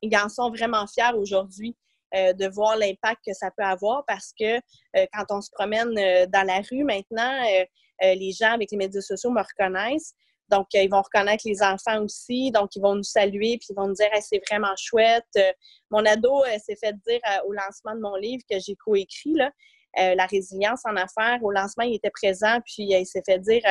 ils, 0.01 0.17
en 0.17 0.27
sont 0.27 0.49
vraiment 0.49 0.85
fiers 0.87 1.15
aujourd'hui 1.15 1.75
de 2.13 2.47
voir 2.47 2.77
l'impact 2.77 3.21
que 3.25 3.33
ça 3.33 3.49
peut 3.57 3.63
avoir 3.63 4.03
parce 4.05 4.33
que 4.37 4.59
quand 5.13 5.25
on 5.29 5.41
se 5.41 5.49
promène 5.51 5.95
dans 6.27 6.45
la 6.45 6.61
rue 6.69 6.83
maintenant, 6.83 7.41
les 8.01 8.31
gens 8.33 8.51
avec 8.51 8.69
les 8.71 8.77
médias 8.77 9.01
sociaux 9.01 9.31
me 9.31 9.41
reconnaissent. 9.41 10.13
Donc, 10.53 10.67
ils 10.73 10.89
vont 10.89 11.01
reconnaître 11.01 11.43
les 11.47 11.63
enfants 11.63 12.03
aussi. 12.03 12.51
Donc, 12.51 12.75
ils 12.75 12.81
vont 12.81 12.93
nous 12.93 13.03
saluer 13.03 13.57
puis 13.57 13.67
ils 13.71 13.75
vont 13.75 13.87
nous 13.87 13.95
dire 13.95 14.09
c'est 14.21 14.41
vraiment 14.47 14.75
chouette. 14.77 15.25
Euh, 15.35 15.51
mon 15.89 16.05
ado 16.05 16.43
euh, 16.43 16.57
s'est 16.63 16.75
fait 16.75 16.93
dire 17.07 17.19
euh, 17.27 17.47
au 17.47 17.53
lancement 17.53 17.95
de 17.95 17.99
mon 17.99 18.15
livre 18.15 18.43
que 18.47 18.59
j'ai 18.59 18.75
coécrit, 18.75 19.33
là, 19.33 19.51
La 20.15 20.27
résilience 20.27 20.81
en 20.85 20.95
affaires. 20.95 21.39
Au 21.41 21.49
lancement, 21.49 21.85
il 21.85 21.95
était 21.95 22.11
présent 22.11 22.59
puis 22.65 22.85
il 22.91 23.05
s'est 23.07 23.23
fait 23.25 23.39
dire 23.39 23.61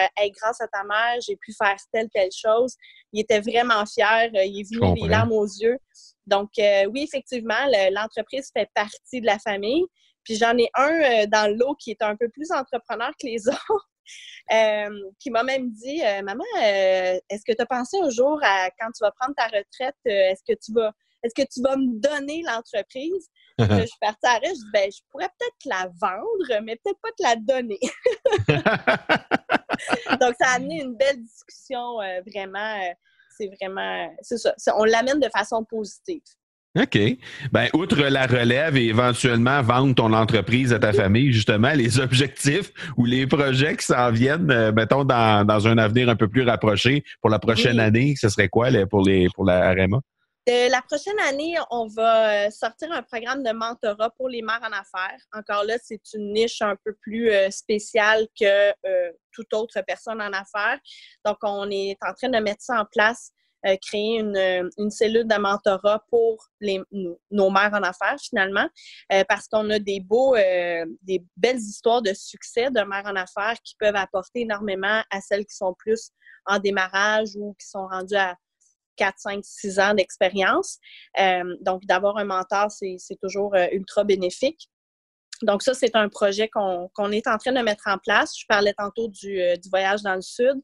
grâce 0.40 0.60
à 0.60 0.66
ta 0.66 0.82
mère, 0.82 1.20
j'ai 1.24 1.36
pu 1.36 1.52
faire 1.52 1.76
telle, 1.92 2.08
telle 2.12 2.32
chose. 2.32 2.74
Il 3.12 3.20
était 3.20 3.40
vraiment 3.40 3.86
fier. 3.86 4.30
il 4.34 4.60
est 4.60 4.74
venu 4.74 5.02
les 5.02 5.08
larmes 5.08 5.32
aux 5.32 5.46
yeux. 5.46 5.78
Donc, 6.26 6.50
oui, 6.58 7.02
effectivement, 7.02 7.64
l'entreprise 7.92 8.50
fait 8.52 8.68
partie 8.74 9.20
de 9.20 9.26
la 9.26 9.38
famille. 9.38 9.84
Puis 10.24 10.36
j'en 10.36 10.56
ai 10.56 10.68
un 10.74 11.26
dans 11.26 11.52
l'eau 11.56 11.74
qui 11.74 11.90
est 11.90 12.02
un 12.02 12.16
peu 12.16 12.28
plus 12.28 12.50
entrepreneur 12.52 13.10
que 13.20 13.26
les 13.26 13.48
autres. 13.48 13.91
Euh, 14.52 14.90
qui 15.18 15.30
m'a 15.30 15.42
même 15.44 15.70
dit 15.70 16.04
euh, 16.04 16.20
Maman, 16.22 16.44
euh, 16.58 17.18
est-ce 17.30 17.42
que 17.46 17.52
tu 17.52 17.62
as 17.62 17.66
pensé 17.66 17.96
un 18.02 18.10
jour 18.10 18.38
à 18.42 18.68
quand 18.78 18.90
tu 18.90 18.98
vas 19.00 19.12
prendre 19.12 19.34
ta 19.36 19.44
retraite, 19.44 19.96
est-ce 20.04 20.42
que 20.46 20.52
tu 20.58 20.72
vas 20.72 20.92
est-ce 21.22 21.34
que 21.40 21.46
tu 21.48 21.62
vas 21.62 21.76
me 21.76 22.00
donner 22.00 22.42
l'entreprise? 22.44 23.30
je 23.58 23.86
suis 23.86 23.98
partie 24.00 24.26
à 24.26 24.40
je 24.42 24.50
dis, 24.50 24.70
ben, 24.72 24.90
je 24.90 24.98
pourrais 25.08 25.28
peut-être 25.38 25.64
la 25.66 25.88
vendre, 26.00 26.60
mais 26.64 26.74
peut-être 26.82 26.98
pas 27.00 27.12
te 27.16 27.22
la 27.22 27.36
donner. 27.36 27.78
Donc, 30.20 30.34
ça 30.40 30.48
a 30.48 30.54
amené 30.56 30.82
une 30.82 30.96
belle 30.96 31.22
discussion, 31.22 31.98
vraiment. 32.26 32.80
c'est 33.38 33.48
vraiment, 33.60 34.12
c'est 34.20 34.38
ça. 34.38 34.52
On 34.76 34.82
l'amène 34.82 35.20
de 35.20 35.28
façon 35.28 35.62
positive. 35.62 36.22
OK. 36.80 36.98
Ben, 37.50 37.68
outre 37.74 38.00
la 38.00 38.26
relève 38.26 38.78
et 38.78 38.86
éventuellement 38.86 39.60
vendre 39.60 39.94
ton 39.94 40.14
entreprise 40.14 40.72
à 40.72 40.78
ta 40.78 40.94
famille, 40.94 41.30
justement, 41.30 41.72
les 41.72 42.00
objectifs 42.00 42.72
ou 42.96 43.04
les 43.04 43.26
projets 43.26 43.76
qui 43.76 43.84
s'en 43.84 44.10
viennent, 44.10 44.50
euh, 44.50 44.72
mettons, 44.72 45.04
dans, 45.04 45.46
dans, 45.46 45.68
un 45.68 45.76
avenir 45.76 46.08
un 46.08 46.16
peu 46.16 46.28
plus 46.28 46.42
rapproché 46.42 47.04
pour 47.20 47.28
la 47.28 47.38
prochaine 47.38 47.78
année, 47.78 48.14
ce 48.18 48.30
serait 48.30 48.48
quoi 48.48 48.68
pour, 48.88 49.02
les, 49.02 49.28
pour 49.34 49.44
la 49.44 49.72
RMA? 49.72 49.98
Euh, 50.48 50.68
la 50.70 50.80
prochaine 50.80 51.18
année, 51.28 51.54
on 51.70 51.86
va 51.88 52.46
euh, 52.46 52.50
sortir 52.50 52.90
un 52.90 53.02
programme 53.02 53.42
de 53.42 53.52
mentorat 53.52 54.10
pour 54.16 54.30
les 54.30 54.40
mères 54.40 54.62
en 54.62 54.72
affaires. 54.72 55.20
Encore 55.34 55.64
là, 55.64 55.74
c'est 55.80 56.00
une 56.14 56.32
niche 56.32 56.62
un 56.62 56.74
peu 56.82 56.96
plus 57.02 57.30
spéciale 57.50 58.26
que 58.40 58.72
toute 59.30 59.52
autre 59.52 59.78
personne 59.86 60.22
en 60.22 60.32
affaires. 60.32 60.80
Donc, 61.24 61.36
on 61.42 61.70
est 61.70 61.98
en 62.00 62.14
train 62.14 62.30
de 62.30 62.42
mettre 62.42 62.62
ça 62.62 62.80
en 62.80 62.86
place 62.90 63.30
euh, 63.66 63.76
créer 63.80 64.18
une, 64.18 64.70
une, 64.76 64.90
cellule 64.90 65.26
de 65.26 65.36
mentorat 65.36 66.04
pour 66.10 66.48
nos 67.30 67.50
mères 67.50 67.72
en 67.72 67.82
affaires, 67.82 68.16
finalement, 68.20 68.68
euh, 69.12 69.22
parce 69.28 69.46
qu'on 69.46 69.70
a 69.70 69.78
des 69.78 70.00
beaux, 70.00 70.34
euh, 70.34 70.84
des 71.02 71.24
belles 71.36 71.58
histoires 71.58 72.02
de 72.02 72.12
succès 72.12 72.70
de 72.70 72.80
mères 72.80 73.06
en 73.06 73.14
affaires 73.14 73.56
qui 73.62 73.76
peuvent 73.78 73.94
apporter 73.94 74.40
énormément 74.40 75.02
à 75.10 75.20
celles 75.20 75.46
qui 75.46 75.54
sont 75.54 75.74
plus 75.78 76.10
en 76.46 76.58
démarrage 76.58 77.36
ou 77.36 77.54
qui 77.56 77.68
sont 77.68 77.86
rendues 77.86 78.16
à 78.16 78.36
4, 78.96 79.14
5, 79.16 79.44
6 79.44 79.78
ans 79.78 79.94
d'expérience. 79.94 80.78
donc, 81.60 81.84
d'avoir 81.86 82.16
un 82.18 82.24
mentor, 82.24 82.70
c'est 82.70 83.16
toujours 83.22 83.54
ultra 83.70 84.04
bénéfique. 84.04 84.68
Donc, 85.42 85.62
ça, 85.62 85.72
c'est 85.72 85.96
un 85.96 86.08
projet 86.08 86.48
qu'on 86.48 86.88
est 87.10 87.26
en 87.26 87.38
train 87.38 87.52
de 87.52 87.60
mettre 87.60 87.84
en 87.86 87.98
place. 87.98 88.38
Je 88.38 88.44
parlais 88.46 88.74
tantôt 88.74 89.08
du, 89.08 89.40
du 89.58 89.68
voyage 89.70 90.02
dans 90.02 90.14
le 90.14 90.20
Sud. 90.20 90.60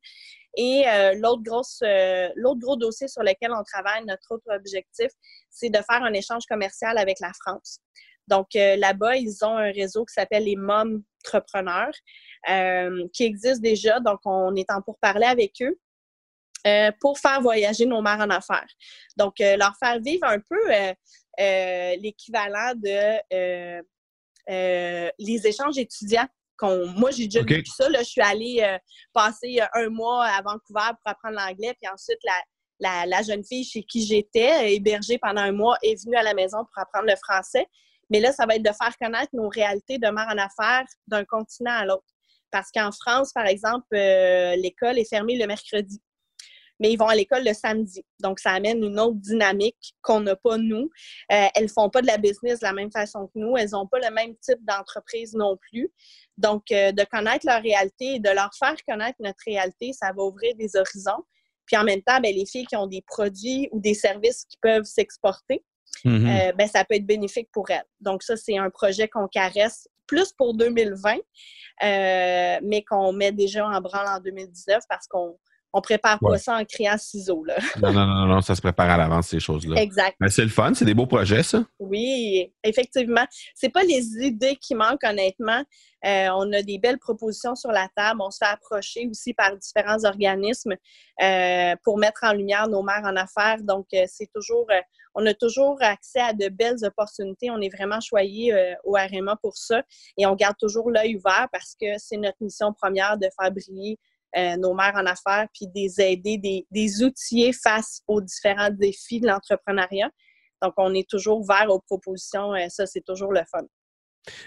Et 0.57 0.85
euh, 0.89 1.13
euh, 1.13 2.33
l'autre 2.37 2.61
gros 2.61 2.77
dossier 2.77 3.09
sur 3.09 3.23
lequel 3.23 3.53
on 3.53 3.63
travaille, 3.63 4.05
notre 4.05 4.33
autre 4.33 4.47
objectif, 4.49 5.11
c'est 5.51 5.71
de 5.71 5.77
faire 5.79 6.03
un 6.03 6.13
échange 6.13 6.45
commercial 6.49 6.99
avec 6.99 7.21
la 7.21 7.33
France. 7.33 7.81
Donc 8.27 8.49
euh, 8.57 8.77
là-bas, 8.77 9.17
ils 9.17 9.45
ont 9.45 9.57
un 9.57 9.71
réseau 9.71 10.05
qui 10.05 10.15
s'appelle 10.15 10.45
les 10.45 10.57
Mom 10.57 11.03
Entrepreneurs, 11.25 11.93
qui 13.13 13.25
existe 13.25 13.61
déjà. 13.61 14.01
Donc 14.01 14.21
on 14.25 14.55
est 14.55 14.71
en 14.71 14.81
pourparler 14.81 15.27
avec 15.27 15.53
eux. 15.63 15.79
pour 17.01 17.19
faire 17.19 17.41
voyager 17.41 17.87
nos 17.87 18.01
mères 18.03 18.21
en 18.21 18.31
affaires. 18.31 18.69
Donc, 19.17 19.35
leur 19.41 19.75
faire 19.79 20.01
vivre 20.01 20.27
un 20.27 20.39
peu 20.41 20.61
l'équivalent 22.01 22.73
de 22.77 23.83
les 25.19 25.47
échanges 25.47 25.79
étudiants 25.79 26.29
moi, 26.63 27.11
j'ai 27.11 27.27
déjà 27.27 27.43
vu 27.43 27.65
ça. 27.67 27.89
je 27.97 28.05
suis 28.05 28.21
allée 28.21 28.61
euh, 28.63 28.79
passer 29.13 29.61
euh, 29.61 29.67
un 29.75 29.89
mois 29.89 30.25
à 30.25 30.43
Vancouver 30.43 30.91
pour 31.03 31.13
apprendre 31.13 31.37
l'anglais, 31.37 31.75
puis 31.81 31.91
ensuite, 31.93 32.19
la, 32.81 33.23
jeune 33.23 33.45
fille 33.45 33.65
chez 33.65 33.83
qui 33.83 34.07
j'étais, 34.07 34.53
euh, 34.53 34.69
hébergée 34.69 35.19
pendant 35.19 35.43
un 35.43 35.53
mois, 35.53 35.77
est 35.83 36.03
venue 36.05 36.17
à 36.17 36.23
la 36.23 36.35
maison 36.35 36.59
pour 36.59 36.83
apprendre 36.83 37.07
le 37.07 37.17
français. 37.17 37.67
Mais 38.11 38.21
là, 38.21 38.33
ça 38.33 38.47
va 38.47 38.57
être 38.57 38.63
de 38.63 38.73
faire 38.73 38.97
connaître 39.01 39.31
nos 39.35 39.49
réalités 39.49 39.99
de 39.99 40.09
mère 40.09 40.29
en 40.31 40.39
affaires 40.39 40.87
d'un 41.07 41.25
continent 41.25 41.73
à 41.73 41.85
l'autre. 41.85 42.07
Parce 42.51 42.71
qu'en 42.71 42.91
France, 42.91 43.33
par 43.35 43.47
exemple, 43.47 43.87
l'école 43.93 44.99
est 44.99 45.09
fermée 45.09 45.37
le 45.37 45.47
mercredi 45.47 46.01
mais 46.81 46.93
ils 46.93 46.97
vont 46.97 47.09
à 47.09 47.15
l'école 47.15 47.45
le 47.45 47.55
samedi. 47.55 48.05
Donc, 48.21 48.39
ça 48.39 48.53
amène 48.53 48.83
une 48.83 48.99
autre 49.01 49.17
dynamique 49.17 49.95
qu'on 50.03 50.21
n'a 50.21 50.37
pas 50.37 50.59
nous. 50.59 50.91
Euh, 51.33 51.47
elles 51.55 51.69
font 51.69 51.91
pas 51.91 52.03
de 52.03 52.07
la 52.07 52.19
business 52.19 52.61
de 52.61 52.67
la 52.67 52.73
même 52.73 52.91
façon 52.91 53.27
que 53.27 53.39
nous. 53.39 53.57
Elles 53.57 53.71
n'ont 53.71 53.87
pas 53.87 53.99
le 53.99 54.15
même 54.15 54.37
type 54.37 54.65
d'entreprise 54.65 55.35
non 55.35 55.57
plus. 55.57 55.91
Donc, 56.37 56.71
euh, 56.71 56.93
de 56.93 57.05
connaître 57.05 57.47
leur 57.47 57.63
réalité 57.63 58.15
et 58.15 58.21
de 58.21 58.31
leur 58.31 58.51
faire 58.55 58.77
connaître 58.87 59.17
notre 59.21 59.41
réalité, 59.47 59.93
ça 59.93 60.13
va 60.13 60.23
ouvrir 60.23 60.55
des 60.57 60.77
horizons. 60.77 61.25
Puis 61.67 61.77
en 61.77 61.85
même 61.85 62.03
temps, 62.03 62.21
ben, 62.21 62.35
les 62.35 62.47
filles 62.47 62.67
qui 62.67 62.77
ont 62.77 62.87
des 62.87 63.03
produits 63.03 63.69
ou 63.73 63.81
des 63.81 63.95
services 63.95 64.45
qui 64.45 64.57
peuvent 64.63 64.85
s'exporter, 64.85 65.65
euh, 66.07 66.53
ben, 66.53 66.69
ça 66.69 66.85
peut 66.85 66.95
être 66.95 67.07
bénéfique 67.07 67.49
pour 67.53 67.69
elles. 67.71 67.85
Donc, 68.01 68.23
ça, 68.23 68.37
c'est 68.37 68.57
un 68.57 68.71
projet 68.71 69.09
qu'on 69.09 69.27
caresse 69.27 69.89
plus 70.07 70.33
pour 70.33 70.55
2020, 70.55 71.17
mais 72.63 72.85
qu'on 72.89 73.13
met 73.13 73.33
déjà 73.33 73.67
en 73.67 73.81
branle 73.81 74.07
en 74.07 74.21
2019 74.21 74.83
parce 74.89 75.07
qu'on 75.07 75.37
on 75.73 75.81
prépare 75.81 76.19
pas 76.19 76.39
ça 76.39 76.57
en 76.57 76.65
criant 76.65 76.97
ciseaux. 76.97 77.45
Là. 77.45 77.57
non, 77.81 77.93
non, 77.93 78.07
non, 78.07 78.27
non, 78.27 78.41
ça 78.41 78.55
se 78.55 78.61
prépare 78.61 78.91
à 78.91 78.97
l'avance, 78.97 79.29
ces 79.29 79.41
choses-là. 79.41 79.81
Exact. 79.81 80.17
Mais 80.21 80.29
c'est 80.29 80.43
le 80.43 80.49
fun, 80.49 80.73
c'est 80.75 80.85
des 80.85 80.95
beaux 80.95 81.07
projets, 81.07 81.43
ça. 81.43 81.65
Oui, 81.79 82.53
effectivement. 82.65 83.25
C'est 83.55 83.69
pas 83.69 83.83
les 83.83 84.03
idées 84.25 84.57
qui 84.57 84.75
manquent, 84.75 85.05
honnêtement. 85.05 85.63
Euh, 86.05 86.29
on 86.35 86.53
a 86.53 86.63
des 86.63 86.79
belles 86.79 86.99
propositions 86.99 87.55
sur 87.55 87.71
la 87.71 87.89
table. 87.97 88.21
On 88.23 88.31
se 88.31 88.39
fait 88.39 88.51
approcher 88.51 89.09
aussi 89.11 89.35
par 89.35 89.57
différents 89.57 90.05
organismes 90.05 90.75
euh, 91.23 91.75
pour 91.85 91.99
mettre 91.99 92.21
en 92.23 92.33
lumière 92.33 92.69
nos 92.69 92.83
mères 92.83 93.05
en 93.05 93.17
affaires. 93.17 93.63
Donc, 93.63 93.89
euh, 93.95 94.05
c'est 94.07 94.31
toujours, 94.33 94.67
on 95.15 95.27
a 95.27 95.35
toujours 95.35 95.77
accès 95.81 96.21
à 96.21 96.33
de 96.33 96.49
belles 96.49 96.85
opportunités. 96.85 97.51
On 97.51 97.61
est 97.61 97.75
vraiment 97.75 98.01
choyé 98.01 98.55
au 98.85 98.93
RMA 98.93 99.37
pour 99.43 99.57
ça 99.57 99.83
et 100.17 100.27
on 100.27 100.35
garde 100.35 100.57
toujours 100.59 100.91
l'œil 100.91 101.17
ouvert 101.17 101.49
parce 101.53 101.75
que 101.81 101.87
c'est 101.99 102.17
notre 102.17 102.39
mission 102.41 102.73
première 102.73 103.19
de 103.19 103.29
faire 103.39 103.51
briller 103.51 103.99
nos 104.35 104.75
mères 104.75 104.95
en 104.95 105.07
affaires 105.07 105.47
puis 105.55 105.67
des 105.69 106.01
aider, 106.01 106.39
des, 106.39 106.67
des 106.71 107.03
outiller 107.03 107.53
face 107.53 108.03
aux 108.07 108.21
différents 108.21 108.71
défis 108.71 109.21
de 109.21 109.27
l'entrepreneuriat. 109.27 110.11
Donc, 110.63 110.75
on 110.77 110.93
est 110.95 111.09
toujours 111.09 111.41
ouvert 111.41 111.67
aux 111.69 111.81
propositions. 111.81 112.53
ça, 112.69 112.87
c'est 112.87 113.05
toujours 113.05 113.33
le 113.33 113.43
fun. 113.51 113.63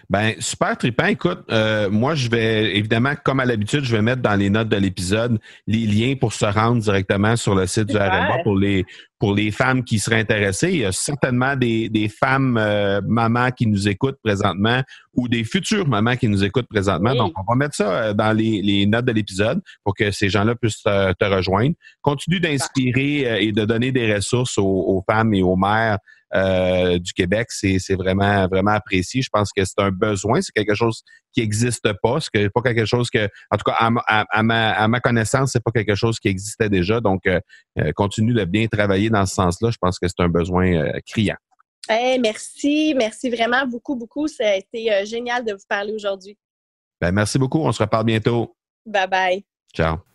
Ben, 0.10 0.36
super 0.40 0.78
trippant. 0.78 1.06
Écoute, 1.06 1.44
euh, 1.52 1.90
moi, 1.90 2.16
je 2.16 2.30
vais, 2.30 2.76
évidemment, 2.76 3.14
comme 3.24 3.40
à 3.40 3.46
l'habitude, 3.46 3.84
je 3.84 3.96
vais 3.96 4.02
mettre 4.02 4.22
dans 4.22 4.36
les 4.36 4.50
notes 4.50 4.70
de 4.70 4.78
l'épisode 4.78 5.40
les 5.68 5.86
liens 5.86 6.16
pour 6.16 6.34
se 6.34 6.46
rendre 6.46 6.82
directement 6.82 7.36
sur 7.36 7.56
le 7.56 7.66
site 7.68 7.88
du 7.88 7.98
RMA 7.98 8.40
pour 8.44 8.58
les, 8.58 8.86
pour 9.20 9.34
les 9.34 9.52
femmes 9.52 9.84
qui 9.84 10.00
seraient 10.00 10.20
intéressées. 10.20 10.70
Il 10.72 10.78
y 10.80 10.86
a 10.86 10.92
certainement 10.92 11.56
des, 11.56 11.90
des 11.90 12.10
femmes 12.10 12.58
euh, 12.58 13.02
mamans 13.06 13.52
qui 13.52 13.68
nous 13.68 13.88
écoutent 13.88 14.20
présentement 14.24 14.82
ou 15.14 15.28
des 15.28 15.44
futures 15.44 15.88
mamans 15.88 16.16
qui 16.16 16.28
nous 16.28 16.44
écoutent 16.44 16.70
présentement. 16.70 17.16
Donc, 17.16 17.34
on 17.38 17.44
va 17.50 17.56
mettre 17.56 17.76
ça 17.76 17.92
euh, 17.92 18.14
dans 18.14 18.36
les, 18.36 18.62
les 18.62 18.86
notes 18.86 19.06
de 19.06 19.12
l'épisode 19.12 19.62
pour 19.84 19.96
que 19.96 20.12
ces 20.12 20.30
gens-là 20.30 20.56
puissent 20.56 20.84
te, 20.84 21.26
rejoindre. 21.26 21.76
Continue 22.02 22.40
d'inspirer 22.40 23.46
et 23.46 23.52
de 23.52 23.66
donner 23.66 23.92
des 23.92 24.14
ressources 24.14 24.58
aux, 24.58 24.66
aux 24.66 25.04
femmes 25.10 25.34
et 25.34 25.44
aux 25.44 25.56
mères 25.56 25.98
euh, 26.34 26.98
du 26.98 27.14
Québec, 27.14 27.48
c'est 27.50 27.96
vraiment, 27.96 28.48
vraiment 28.48 28.72
apprécié. 28.72 29.22
Je 29.22 29.30
pense 29.32 29.52
que 29.56 29.64
c'est 29.66 29.80
un 29.80 29.92
besoin, 29.92 30.42
c'est 30.42 30.52
quelque 30.52 30.76
chose 30.76 31.04
qui 31.34 31.42
n'existe 31.42 31.92
pas. 32.02 32.20
C'est 32.22 32.50
pas 32.50 32.62
quelque 32.62 32.86
chose 32.86 33.10
que, 33.10 33.26
en 33.50 33.58
tout 33.58 33.64
cas, 33.66 33.74
à, 33.74 33.90
ma, 34.44 34.72
à 34.72 34.88
ma, 34.88 35.00
connaissance, 35.00 35.52
c'est 35.54 35.64
pas 35.64 35.72
quelque 35.72 35.96
chose 35.96 36.20
qui 36.20 36.28
existait 36.28 36.70
déjà. 36.70 37.00
Donc, 37.00 37.26
euh, 37.28 37.40
euh, 37.80 37.92
continue 37.94 38.34
de 38.34 38.46
bien 38.46 38.68
travailler 38.68 39.10
dans 39.10 39.26
ce 39.26 39.36
sens-là. 39.36 39.72
Je 39.72 39.78
pense 39.80 40.00
que 40.00 40.08
c'est 40.08 40.24
un 40.24 40.30
besoin 40.30 40.92
criant. 41.08 41.38
merci, 41.90 42.94
merci 42.96 43.30
vraiment 43.30 43.66
beaucoup, 43.66 43.96
beaucoup. 43.96 44.28
Ça 44.28 44.50
a 44.50 44.56
été 44.56 45.06
génial 45.06 45.46
de 45.46 45.54
vous 45.54 45.66
parler 45.68 45.94
aujourd'hui. 45.94 46.38
Ben, 47.00 47.12
merci 47.12 47.40
beaucoup. 47.40 47.60
On 47.60 47.72
se 47.72 47.82
reparle 47.82 48.06
bientôt. 48.06 48.56
Bye 48.86 49.08
bye. 49.08 49.46
Ciao. 49.74 50.11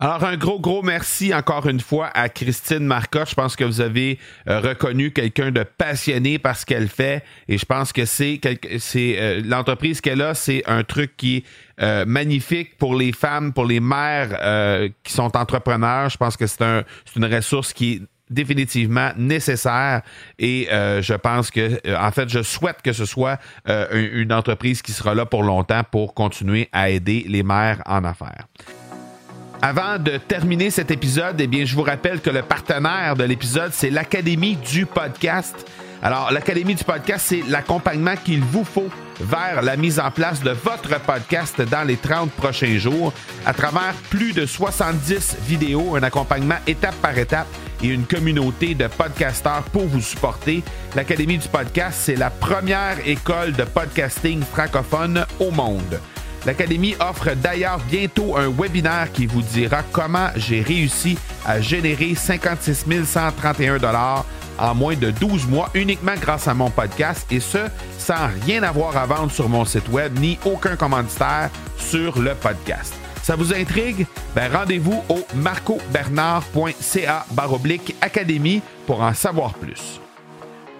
Alors, 0.00 0.22
un 0.22 0.36
gros, 0.36 0.60
gros 0.60 0.80
merci 0.82 1.34
encore 1.34 1.66
une 1.66 1.80
fois 1.80 2.06
à 2.14 2.28
Christine 2.28 2.86
Marcotte. 2.86 3.30
Je 3.30 3.34
pense 3.34 3.56
que 3.56 3.64
vous 3.64 3.80
avez 3.80 4.20
euh, 4.48 4.60
reconnu 4.60 5.10
quelqu'un 5.10 5.50
de 5.50 5.64
passionné 5.64 6.38
par 6.38 6.56
ce 6.56 6.64
qu'elle 6.64 6.86
fait 6.86 7.24
et 7.48 7.58
je 7.58 7.66
pense 7.66 7.92
que 7.92 8.04
c'est 8.04 8.38
euh, 8.46 9.42
l'entreprise 9.44 10.00
qu'elle 10.00 10.22
a, 10.22 10.34
c'est 10.34 10.62
un 10.66 10.84
truc 10.84 11.16
qui 11.16 11.38
est 11.38 11.44
euh, 11.82 12.04
magnifique 12.06 12.78
pour 12.78 12.94
les 12.94 13.10
femmes, 13.10 13.52
pour 13.52 13.64
les 13.64 13.80
mères 13.80 14.38
qui 15.02 15.12
sont 15.12 15.36
entrepreneurs. 15.36 16.10
Je 16.10 16.16
pense 16.16 16.36
que 16.36 16.46
c'est 16.46 16.62
un, 16.62 16.84
une 17.16 17.24
ressource 17.24 17.72
qui 17.72 17.94
est 17.94 18.02
définitivement 18.30 19.10
nécessaire 19.16 20.02
et 20.38 20.68
je 20.70 21.14
pense 21.14 21.50
que, 21.50 21.80
en 21.96 22.12
fait, 22.12 22.28
je 22.28 22.42
souhaite 22.42 22.82
que 22.82 22.92
ce 22.92 23.04
soit 23.04 23.38
une 23.66 24.32
entreprise 24.32 24.80
qui 24.80 24.92
sera 24.92 25.14
là 25.14 25.26
pour 25.26 25.42
longtemps 25.42 25.82
pour 25.90 26.14
continuer 26.14 26.68
à 26.72 26.88
aider 26.90 27.24
les 27.26 27.42
mères 27.42 27.82
en 27.86 28.04
affaires. 28.04 28.46
Avant 29.60 29.98
de 29.98 30.18
terminer 30.18 30.70
cet 30.70 30.92
épisode, 30.92 31.40
eh 31.40 31.48
bien, 31.48 31.64
je 31.64 31.74
vous 31.74 31.82
rappelle 31.82 32.20
que 32.20 32.30
le 32.30 32.42
partenaire 32.42 33.16
de 33.16 33.24
l'épisode, 33.24 33.72
c'est 33.72 33.90
l'Académie 33.90 34.54
du 34.56 34.86
podcast. 34.86 35.68
Alors, 36.00 36.30
l'Académie 36.30 36.76
du 36.76 36.84
podcast, 36.84 37.26
c'est 37.28 37.42
l'accompagnement 37.48 38.14
qu'il 38.24 38.40
vous 38.40 38.62
faut 38.62 38.88
vers 39.20 39.62
la 39.62 39.76
mise 39.76 39.98
en 39.98 40.12
place 40.12 40.44
de 40.44 40.50
votre 40.50 41.00
podcast 41.00 41.60
dans 41.60 41.82
les 41.82 41.96
30 41.96 42.30
prochains 42.30 42.78
jours 42.78 43.12
à 43.44 43.52
travers 43.52 43.94
plus 44.10 44.32
de 44.32 44.46
70 44.46 45.38
vidéos, 45.44 45.96
un 45.96 46.04
accompagnement 46.04 46.58
étape 46.68 46.94
par 47.02 47.18
étape 47.18 47.48
et 47.82 47.88
une 47.88 48.04
communauté 48.04 48.76
de 48.76 48.86
podcasteurs 48.86 49.64
pour 49.72 49.86
vous 49.86 50.00
supporter. 50.00 50.62
L'Académie 50.94 51.38
du 51.38 51.48
podcast, 51.48 51.98
c'est 52.00 52.16
la 52.16 52.30
première 52.30 52.96
école 53.04 53.54
de 53.54 53.64
podcasting 53.64 54.40
francophone 54.42 55.26
au 55.40 55.50
monde. 55.50 55.98
L'Académie 56.46 56.94
offre 57.00 57.34
d'ailleurs 57.34 57.80
bientôt 57.90 58.36
un 58.36 58.48
webinaire 58.48 59.12
qui 59.12 59.26
vous 59.26 59.42
dira 59.42 59.82
comment 59.92 60.28
j'ai 60.36 60.62
réussi 60.62 61.18
à 61.44 61.60
générer 61.60 62.14
56 62.14 62.84
131 63.04 63.78
en 64.58 64.74
moins 64.74 64.96
de 64.96 65.10
12 65.10 65.46
mois 65.46 65.70
uniquement 65.74 66.14
grâce 66.20 66.48
à 66.48 66.54
mon 66.54 66.70
podcast 66.70 67.26
et 67.30 67.40
ce, 67.40 67.58
sans 67.98 68.28
rien 68.44 68.62
avoir 68.62 68.96
à 68.96 69.06
vendre 69.06 69.30
sur 69.30 69.48
mon 69.48 69.64
site 69.64 69.88
web 69.88 70.18
ni 70.18 70.38
aucun 70.44 70.76
commanditaire 70.76 71.50
sur 71.76 72.18
le 72.20 72.34
podcast. 72.34 72.94
Ça 73.22 73.36
vous 73.36 73.52
intrigue? 73.52 74.06
Ben 74.34 74.50
rendez-vous 74.50 75.04
au 75.08 75.26
marcobernard.ca 75.34 77.26
baroblique 77.32 77.94
académie 78.00 78.62
pour 78.86 79.02
en 79.02 79.12
savoir 79.12 79.54
plus. 79.54 80.00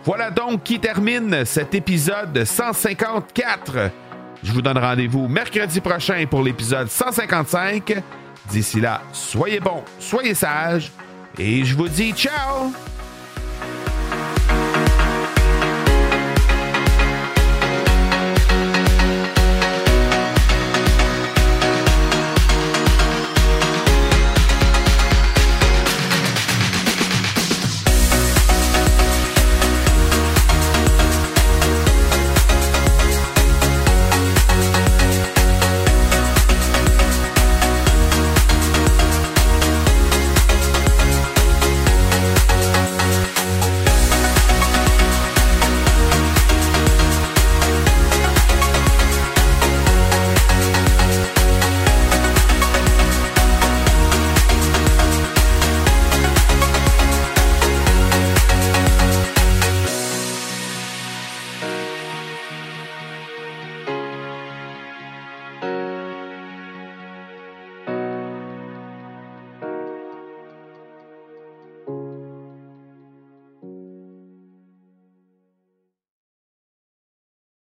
Voilà 0.04 0.30
donc 0.30 0.62
qui 0.62 0.80
termine 0.80 1.44
cet 1.44 1.74
épisode 1.74 2.44
154 2.44 3.90
je 4.42 4.52
vous 4.52 4.62
donne 4.62 4.78
rendez-vous 4.78 5.28
mercredi 5.28 5.80
prochain 5.80 6.24
pour 6.28 6.42
l'épisode 6.42 6.88
155. 6.88 8.02
D'ici 8.50 8.80
là, 8.80 9.02
soyez 9.12 9.60
bons, 9.60 9.82
soyez 9.98 10.34
sages 10.34 10.90
et 11.38 11.64
je 11.64 11.74
vous 11.74 11.88
dis 11.88 12.12
ciao! 12.12 12.72